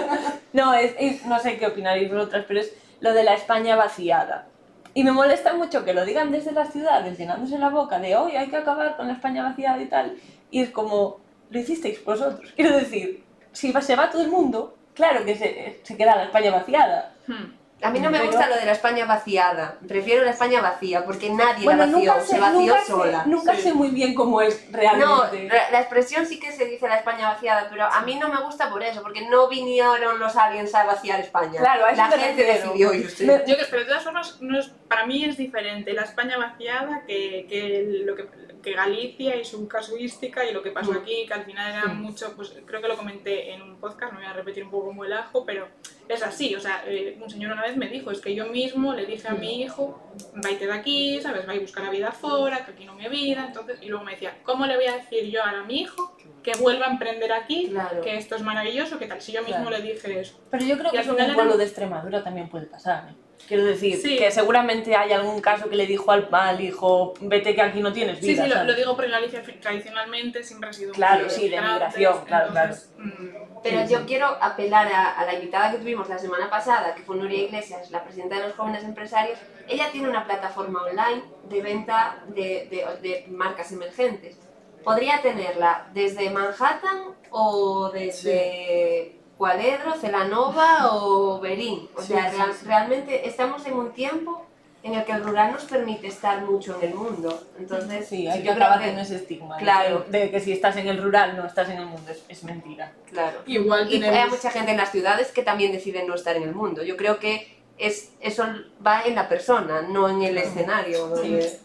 no, 0.52 0.72
es, 0.74 0.94
es- 0.98 1.26
no 1.26 1.38
sé 1.40 1.56
qué 1.58 1.66
opinaréis 1.66 2.10
vosotras, 2.10 2.44
pero 2.46 2.60
es 2.60 2.72
lo 3.00 3.12
de 3.12 3.24
la 3.24 3.34
España 3.34 3.76
vaciada. 3.76 4.46
Y 4.92 5.04
me 5.04 5.12
molesta 5.12 5.54
mucho 5.54 5.84
que 5.84 5.94
lo 5.94 6.04
digan 6.04 6.32
desde 6.32 6.52
las 6.52 6.72
ciudades, 6.72 7.16
llenándose 7.18 7.58
la 7.58 7.70
boca 7.70 7.98
de 7.98 8.16
hoy 8.16 8.32
hay 8.32 8.48
que 8.48 8.56
acabar 8.56 8.96
con 8.96 9.06
la 9.06 9.12
España 9.12 9.42
vaciada 9.42 9.80
y 9.80 9.86
tal. 9.86 10.16
Y 10.50 10.62
es 10.62 10.70
como, 10.70 11.20
lo 11.50 11.58
hicisteis 11.58 12.04
vosotros. 12.04 12.52
Quiero 12.56 12.76
decir, 12.76 13.24
si 13.52 13.72
se 13.72 13.96
va 13.96 14.10
todo 14.10 14.22
el 14.22 14.30
mundo, 14.30 14.76
claro 14.94 15.24
que 15.24 15.36
se, 15.36 15.80
se 15.82 15.96
queda 15.96 16.16
la 16.16 16.24
España 16.24 16.50
vaciada. 16.50 17.14
Hmm. 17.26 17.59
A 17.82 17.90
mí 17.90 17.98
no 17.98 18.10
me 18.10 18.18
Pero- 18.18 18.30
gusta 18.30 18.46
lo 18.48 18.56
de 18.56 18.66
la 18.66 18.72
España 18.72 19.06
vaciada. 19.06 19.78
Prefiero 19.88 20.22
la 20.24 20.30
España 20.32 20.60
vacía 20.60 21.04
porque 21.04 21.30
nadie 21.30 21.64
Bueno, 21.64 21.86
la 21.86 21.92
vació, 21.92 22.12
nunca, 22.12 22.20
sé, 22.26 22.32
se 22.34 22.40
vació 22.40 22.60
nunca, 22.60 22.80
sé, 22.80 22.86
sola. 22.92 23.22
nunca 23.26 23.54
Sí. 23.54 23.62
sé 23.62 23.72
muy 23.74 23.88
bien 23.88 24.14
cómo 24.14 24.40
es 24.42 24.68
No, 24.70 24.76
realmente. 24.78 25.48
la, 25.48 25.70
la 25.70 25.80
expresión 25.80 26.26
sí 26.26 26.38
que 26.38 26.52
se 26.52 26.66
dice 26.66 26.88
la 26.88 26.96
España 26.98 27.28
vaciada, 27.30 27.68
pero 27.70 27.84
a 27.84 28.00
mí 28.02 28.16
no 28.16 28.28
me 28.28 28.40
gusta 28.42 28.68
por 28.68 28.82
eso, 28.82 29.02
porque 29.02 29.26
no 29.28 29.48
vinieron 29.48 30.18
los 30.18 30.36
aliens 30.36 30.74
a 30.74 30.84
vaciar 30.84 31.20
España. 31.20 31.58
Claro, 31.60 31.86
a 31.86 31.90
eso 31.92 32.02
la 32.02 32.10
gente 32.10 32.42
refiero. 32.42 32.52
decidió 32.68 32.92
irse. 32.94 33.24
Me- 33.24 33.42
Yo, 33.46 33.56
que- 33.56 33.64
pero 33.70 33.82
de 33.82 33.88
todas 33.88 34.04
formas, 34.04 34.36
no 34.40 34.58
es, 34.58 34.68
para 34.88 35.06
mí 35.06 35.24
es 35.24 35.36
diferente 35.38 35.92
la 35.94 36.02
España 36.02 36.36
vaciada 36.36 37.02
que, 37.06 37.46
que 37.48 38.02
lo 38.04 38.14
que, 38.14 38.28
que 38.62 38.72
Galicia 38.74 39.36
y 39.36 39.44
su 39.46 39.66
casuística 39.68 40.44
y 40.44 40.52
lo 40.52 40.62
que 40.62 40.70
pasó 40.70 40.92
Mm. 40.92 40.96
aquí, 40.98 41.24
que 41.26 41.32
al 41.32 41.44
final 41.46 41.72
era 41.72 41.86
mucho, 41.94 42.34
pues 42.36 42.52
creo 42.66 42.82
que 42.82 42.88
lo 42.88 42.96
comenté 42.98 43.52
en 43.54 43.62
un 43.62 43.76
podcast, 43.80 44.12
no 44.12 44.18
voy 44.18 44.28
a 44.28 44.34
repetir 44.34 44.64
un 44.64 44.70
poco 44.70 44.88
como 44.88 45.04
el 45.06 45.14
ajo, 45.14 45.46
pero 45.46 45.66
es 46.14 46.22
así, 46.22 46.54
o 46.54 46.60
sea, 46.60 46.82
eh, 46.86 47.18
un 47.20 47.28
señor 47.30 47.52
una 47.52 47.62
vez 47.62 47.76
me 47.76 47.88
dijo, 47.88 48.10
es 48.10 48.20
que 48.20 48.34
yo 48.34 48.46
mismo 48.46 48.94
le 48.94 49.06
dije 49.06 49.28
a 49.28 49.34
mi 49.34 49.62
hijo, 49.62 50.00
vaite 50.34 50.66
de 50.66 50.72
aquí, 50.72 51.20
¿sabes? 51.20 51.46
Va 51.48 51.52
a 51.52 51.58
buscar 51.58 51.84
la 51.84 51.90
vida 51.90 52.12
fuera, 52.12 52.64
que 52.64 52.72
aquí 52.72 52.84
no 52.84 52.94
me 52.94 53.08
vida, 53.08 53.44
entonces, 53.46 53.78
y 53.82 53.86
luego 53.86 54.04
me 54.04 54.12
decía, 54.12 54.38
¿cómo 54.42 54.66
le 54.66 54.76
voy 54.76 54.86
a 54.86 54.96
decir 54.96 55.24
yo 55.30 55.42
ahora 55.44 55.60
a 55.60 55.64
mi 55.64 55.80
hijo 55.80 56.16
que 56.42 56.52
vuelva 56.58 56.86
a 56.86 56.90
emprender 56.90 57.32
aquí, 57.32 57.68
Claro. 57.68 58.00
que 58.00 58.16
esto 58.16 58.34
es 58.36 58.42
maravilloso, 58.42 58.98
que 58.98 59.06
tal, 59.06 59.20
si 59.20 59.32
yo 59.32 59.42
mismo 59.42 59.66
Claro. 59.68 59.78
le 59.84 59.92
dije 59.92 60.20
eso. 60.20 60.40
Pero 60.50 60.64
yo 60.64 60.78
creo 60.78 60.88
Y 60.88 60.96
que 60.96 61.00
eso 61.02 61.18
en 61.18 61.28
un 61.28 61.34
pueblo 61.34 61.52
era- 61.52 61.58
de 61.58 61.64
Extremadura 61.64 62.24
también 62.24 62.48
puede 62.48 62.66
pasar. 62.66 63.10
¿eh? 63.10 63.14
Quiero 63.48 63.64
decir, 63.64 63.96
Sí. 63.96 64.16
que 64.16 64.30
seguramente 64.30 64.94
hay 64.94 65.12
algún 65.12 65.40
caso 65.40 65.68
que 65.68 65.74
le 65.74 65.86
dijo 65.86 66.12
al, 66.12 66.28
al 66.30 66.60
hijo, 66.60 67.14
vete 67.20 67.54
que 67.54 67.60
aquí 67.62 67.80
no 67.80 67.92
tienes 67.92 68.18
Sí, 68.20 68.28
vida. 68.28 68.44
sí, 68.44 68.48
lo, 68.48 68.54
¿sabes? 68.54 68.70
lo 68.70 68.76
digo 68.76 68.94
porque 68.96 69.10
Galicia 69.10 69.42
fi- 69.42 69.54
tradicionalmente 69.54 70.42
siempre 70.44 70.70
ha 70.70 70.72
sido 70.72 70.92
Claro, 70.92 71.22
muy 71.22 71.30
sí, 71.30 71.48
de 71.48 71.60
migración, 71.60 72.24
claro, 72.26 72.48
entonces, 72.48 72.92
mm, 72.96 73.60
Pero 73.62 73.86
yo 73.88 74.06
quiero 74.06 74.26
apelar 74.40 74.86
a, 74.92 75.18
a 75.18 75.24
la 75.26 75.34
invitada 75.34 75.72
que 75.72 75.78
tuvimos 75.78 76.08
la 76.08 76.18
semana 76.18 76.48
pasada, 76.48 76.94
que 76.94 77.02
fue 77.02 77.16
Nuria 77.16 77.42
Iglesias, 77.42 77.90
la 77.90 78.02
presidenta 78.04 78.36
de 78.36 78.44
los 78.48 78.54
jóvenes 78.56 78.84
empresarios. 78.84 79.38
Ella 79.68 79.90
tiene 79.92 80.08
una 80.08 80.24
plataforma 80.24 80.82
online 80.84 81.22
de 81.48 81.60
venta 81.62 82.22
de, 82.28 82.68
de- 82.70 82.86
de 83.02 83.26
marcas 83.28 83.70
emergentes. 83.72 84.38
Podría 84.84 85.20
tenerla 85.20 85.88
desde 85.92 86.30
Manhattan 86.30 87.14
o 87.30 87.90
desde 87.92 89.19
Cualedro, 89.50 89.94
Celanova 89.98 90.90
o 90.92 91.40
Berín. 91.40 91.88
O 91.96 92.02
Sí, 92.02 92.08
sea, 92.08 92.30
sí, 92.30 92.36
real- 92.36 92.52
sí. 92.52 92.66
realmente 92.66 93.26
estamos 93.26 93.64
en 93.66 93.72
un 93.72 93.90
tiempo 93.92 94.44
en 94.82 94.92
el 94.92 95.04
que 95.06 95.12
el 95.12 95.24
rural 95.24 95.52
nos 95.52 95.64
permite 95.64 96.08
estar 96.08 96.42
mucho 96.42 96.76
en 96.78 96.88
el 96.90 96.94
mundo. 96.94 97.42
Entonces, 97.58 98.06
Sí, 98.06 98.28
hay 98.28 98.42
que 98.42 98.50
acabar 98.50 98.80
con 98.80 98.98
ese 98.98 99.16
estigma. 99.16 99.56
Claro. 99.56 100.04
que- 100.04 100.10
De, 100.10 100.30
que 100.30 100.40
si 100.40 100.52
estás 100.52 100.76
en 100.76 100.88
el 100.88 101.02
rural 101.02 101.38
no 101.38 101.46
estás 101.46 101.70
en 101.70 101.78
el 101.78 101.86
mundo, 101.86 102.10
es, 102.10 102.22
es 102.28 102.44
mentira. 102.44 102.92
Claro. 103.10 103.38
Igual 103.46 103.90
Y 103.90 104.02
hay 104.04 104.28
mucha 104.28 104.50
gente 104.50 104.72
en 104.72 104.76
las 104.76 104.92
ciudades 104.92 105.32
que 105.32 105.42
también 105.42 105.72
deciden 105.72 106.06
no 106.06 106.14
estar 106.16 106.36
en 106.36 106.42
el 106.42 106.54
mundo. 106.54 106.82
Yo 106.82 106.98
creo 106.98 107.18
que 107.18 107.56
es, 107.78 108.12
eso 108.20 108.44
va 108.86 109.04
en 109.06 109.14
la 109.14 109.26
persona, 109.26 109.80
no 109.80 110.06
en 110.10 110.20
el 110.22 110.36
escenario. 110.36 111.06
donde- 111.06 111.58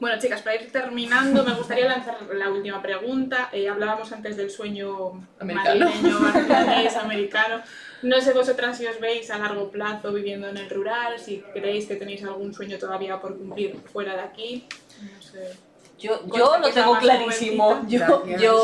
Bueno, 0.00 0.16
chicas, 0.20 0.42
para 0.42 0.56
ir 0.56 0.70
terminando, 0.70 1.42
me 1.44 1.54
gustaría 1.54 1.86
lanzar 1.88 2.16
la 2.32 2.50
última 2.50 2.80
pregunta. 2.80 3.48
Eh, 3.52 3.68
hablábamos 3.68 4.12
antes 4.12 4.36
del 4.36 4.48
sueño 4.48 5.26
Americano. 5.40 5.86
madrileño, 5.86 6.20
barcelonés, 6.20 6.96
americano. 6.96 7.62
No 8.02 8.20
sé 8.20 8.32
vosotras 8.32 8.78
si 8.78 8.86
os 8.86 9.00
veis 9.00 9.28
a 9.30 9.38
largo 9.38 9.70
plazo 9.70 10.12
viviendo 10.12 10.48
en 10.48 10.56
el 10.56 10.70
rural, 10.70 11.18
si 11.18 11.40
creéis 11.52 11.86
que 11.86 11.96
tenéis 11.96 12.22
algún 12.22 12.54
sueño 12.54 12.78
todavía 12.78 13.20
por 13.20 13.36
cumplir 13.36 13.76
fuera 13.92 14.14
de 14.14 14.20
aquí. 14.20 14.68
No 15.02 15.20
sé. 15.20 15.56
Yo, 15.98 16.20
yo 16.32 16.58
lo 16.58 16.70
tengo 16.70 16.96
clarísimo. 16.98 17.84
Yo, 17.88 18.24
yo, 18.38 18.62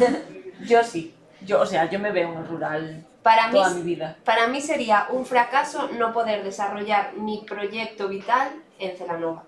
yo 0.68 0.84
sí. 0.84 1.12
Yo, 1.44 1.60
o 1.60 1.66
sea, 1.66 1.90
yo 1.90 1.98
me 1.98 2.12
veo 2.12 2.30
en 2.30 2.38
el 2.38 2.46
rural 2.46 3.06
Para 3.22 3.48
mí, 3.48 3.54
toda 3.54 3.70
mi 3.70 3.82
vida. 3.82 4.16
para 4.24 4.46
mí 4.46 4.60
sería 4.60 5.08
un 5.10 5.24
fracaso 5.26 5.88
no 5.98 6.12
poder 6.12 6.44
desarrollar 6.44 7.14
mi 7.14 7.44
proyecto 7.48 8.08
vital 8.08 8.50
en 8.78 8.96
Celanova. 8.96 9.44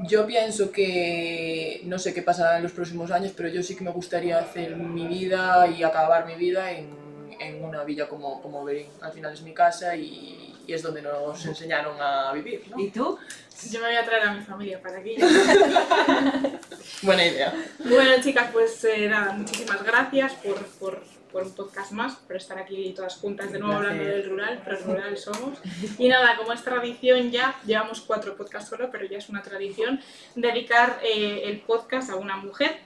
Yo 0.00 0.26
pienso 0.26 0.70
que 0.70 1.80
no 1.84 1.98
sé 1.98 2.14
qué 2.14 2.22
pasará 2.22 2.56
en 2.56 2.62
los 2.62 2.72
próximos 2.72 3.10
años, 3.10 3.32
pero 3.36 3.48
yo 3.48 3.62
sí 3.62 3.76
que 3.76 3.84
me 3.84 3.90
gustaría 3.90 4.38
hacer 4.38 4.76
mi 4.76 5.06
vida 5.06 5.66
y 5.68 5.82
acabar 5.82 6.26
mi 6.26 6.34
vida 6.34 6.70
en, 6.72 6.90
en 7.40 7.64
una 7.64 7.84
villa 7.84 8.08
como, 8.08 8.40
como 8.40 8.64
Berín. 8.64 8.88
Al 9.00 9.12
final 9.12 9.32
es 9.32 9.42
mi 9.42 9.52
casa 9.52 9.96
y, 9.96 10.54
y 10.68 10.72
es 10.74 10.82
donde 10.82 11.00
nos 11.02 11.44
enseñaron 11.46 11.96
a 12.00 12.30
vivir, 12.32 12.62
¿no? 12.70 12.78
¿Y 12.78 12.90
tú? 12.90 13.18
Yo 13.70 13.80
me 13.80 13.86
voy 13.86 13.96
a 13.96 14.04
traer 14.04 14.28
a 14.28 14.34
mi 14.34 14.40
familia 14.42 14.80
para 14.80 14.98
aquí. 14.98 15.16
Buena 17.02 17.26
idea. 17.26 17.54
Bueno, 17.78 18.22
chicas, 18.22 18.50
pues 18.52 18.84
eh, 18.84 19.08
nada, 19.08 19.32
muchísimas 19.32 19.82
gracias 19.82 20.34
por, 20.34 20.64
por, 20.78 21.02
por 21.32 21.42
un 21.42 21.54
podcast 21.54 21.92
más, 21.92 22.16
por 22.16 22.36
estar 22.36 22.58
aquí 22.58 22.92
todas 22.94 23.16
juntas 23.16 23.52
de 23.52 23.58
nuevo 23.58 23.74
hablando 23.74 24.04
del 24.04 24.28
rural, 24.28 24.62
pero 24.64 24.78
rural 24.78 25.16
somos. 25.16 25.58
Y 25.98 26.08
nada, 26.08 26.36
como 26.36 26.52
es 26.52 26.62
tradición 26.62 27.30
ya, 27.30 27.54
llevamos 27.66 28.00
cuatro 28.00 28.36
podcasts 28.36 28.70
solo, 28.70 28.90
pero 28.90 29.06
ya 29.06 29.18
es 29.18 29.28
una 29.28 29.42
tradición, 29.42 30.00
dedicar 30.34 31.00
eh, 31.02 31.42
el 31.44 31.60
podcast 31.60 32.10
a 32.10 32.16
una 32.16 32.36
mujer. 32.36 32.78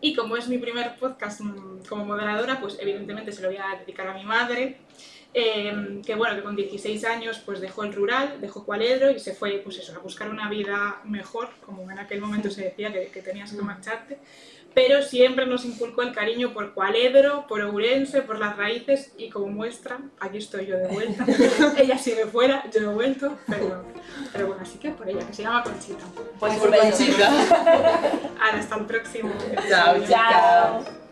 Y 0.00 0.14
como 0.14 0.36
es 0.36 0.46
mi 0.48 0.58
primer 0.58 0.96
podcast 0.96 1.40
mm, 1.40 1.84
como 1.88 2.04
moderadora, 2.04 2.60
pues 2.60 2.76
evidentemente 2.80 3.32
se 3.32 3.42
lo 3.42 3.48
voy 3.48 3.56
a 3.56 3.78
dedicar 3.78 4.06
a 4.08 4.14
mi 4.14 4.24
madre, 4.24 4.78
eh, 5.38 6.00
que 6.04 6.14
bueno, 6.14 6.34
que 6.34 6.42
con 6.42 6.56
16 6.56 7.04
años 7.04 7.42
pues 7.44 7.60
dejó 7.60 7.84
el 7.84 7.92
rural, 7.92 8.40
dejó 8.40 8.64
Cualedro 8.64 9.10
y 9.10 9.18
se 9.18 9.34
fue 9.34 9.60
pues 9.62 9.78
eso, 9.78 9.94
a 9.94 9.98
buscar 9.98 10.30
una 10.30 10.48
vida 10.48 11.00
mejor, 11.04 11.50
como 11.64 11.90
en 11.90 11.98
aquel 11.98 12.20
momento 12.20 12.50
se 12.50 12.64
decía 12.64 12.92
que, 12.92 13.08
que 13.08 13.20
tenías 13.20 13.52
que 13.52 13.60
marcharte, 13.60 14.18
pero 14.76 15.00
siempre 15.00 15.46
nos 15.46 15.64
inculcó 15.64 16.02
el 16.02 16.12
cariño 16.12 16.52
por 16.52 16.74
Cualedro, 16.74 17.46
por 17.46 17.62
Ourense, 17.62 18.20
por 18.20 18.38
las 18.38 18.58
raíces 18.58 19.10
y 19.16 19.30
como 19.30 19.46
muestra, 19.46 20.00
aquí 20.20 20.36
estoy 20.36 20.66
yo 20.66 20.76
de 20.76 20.88
vuelta, 20.88 21.24
ella 21.78 21.96
sigue 21.96 22.26
fuera, 22.26 22.62
yo 22.70 22.90
he 22.90 22.94
vuelto, 22.94 23.38
pero, 23.48 23.86
pero 24.34 24.48
bueno, 24.48 24.60
así 24.60 24.76
que 24.76 24.90
por 24.90 25.08
ella, 25.08 25.26
que 25.26 25.32
se 25.32 25.44
llama 25.44 25.62
Conchita. 25.62 26.04
Pues 26.38 26.58
Por 26.58 26.78
Conchita. 26.78 27.28
Ahora, 28.38 28.58
hasta 28.58 28.76
el 28.76 28.84
próximo. 28.84 29.32
Chao. 29.66 29.96
Chao. 30.06 31.05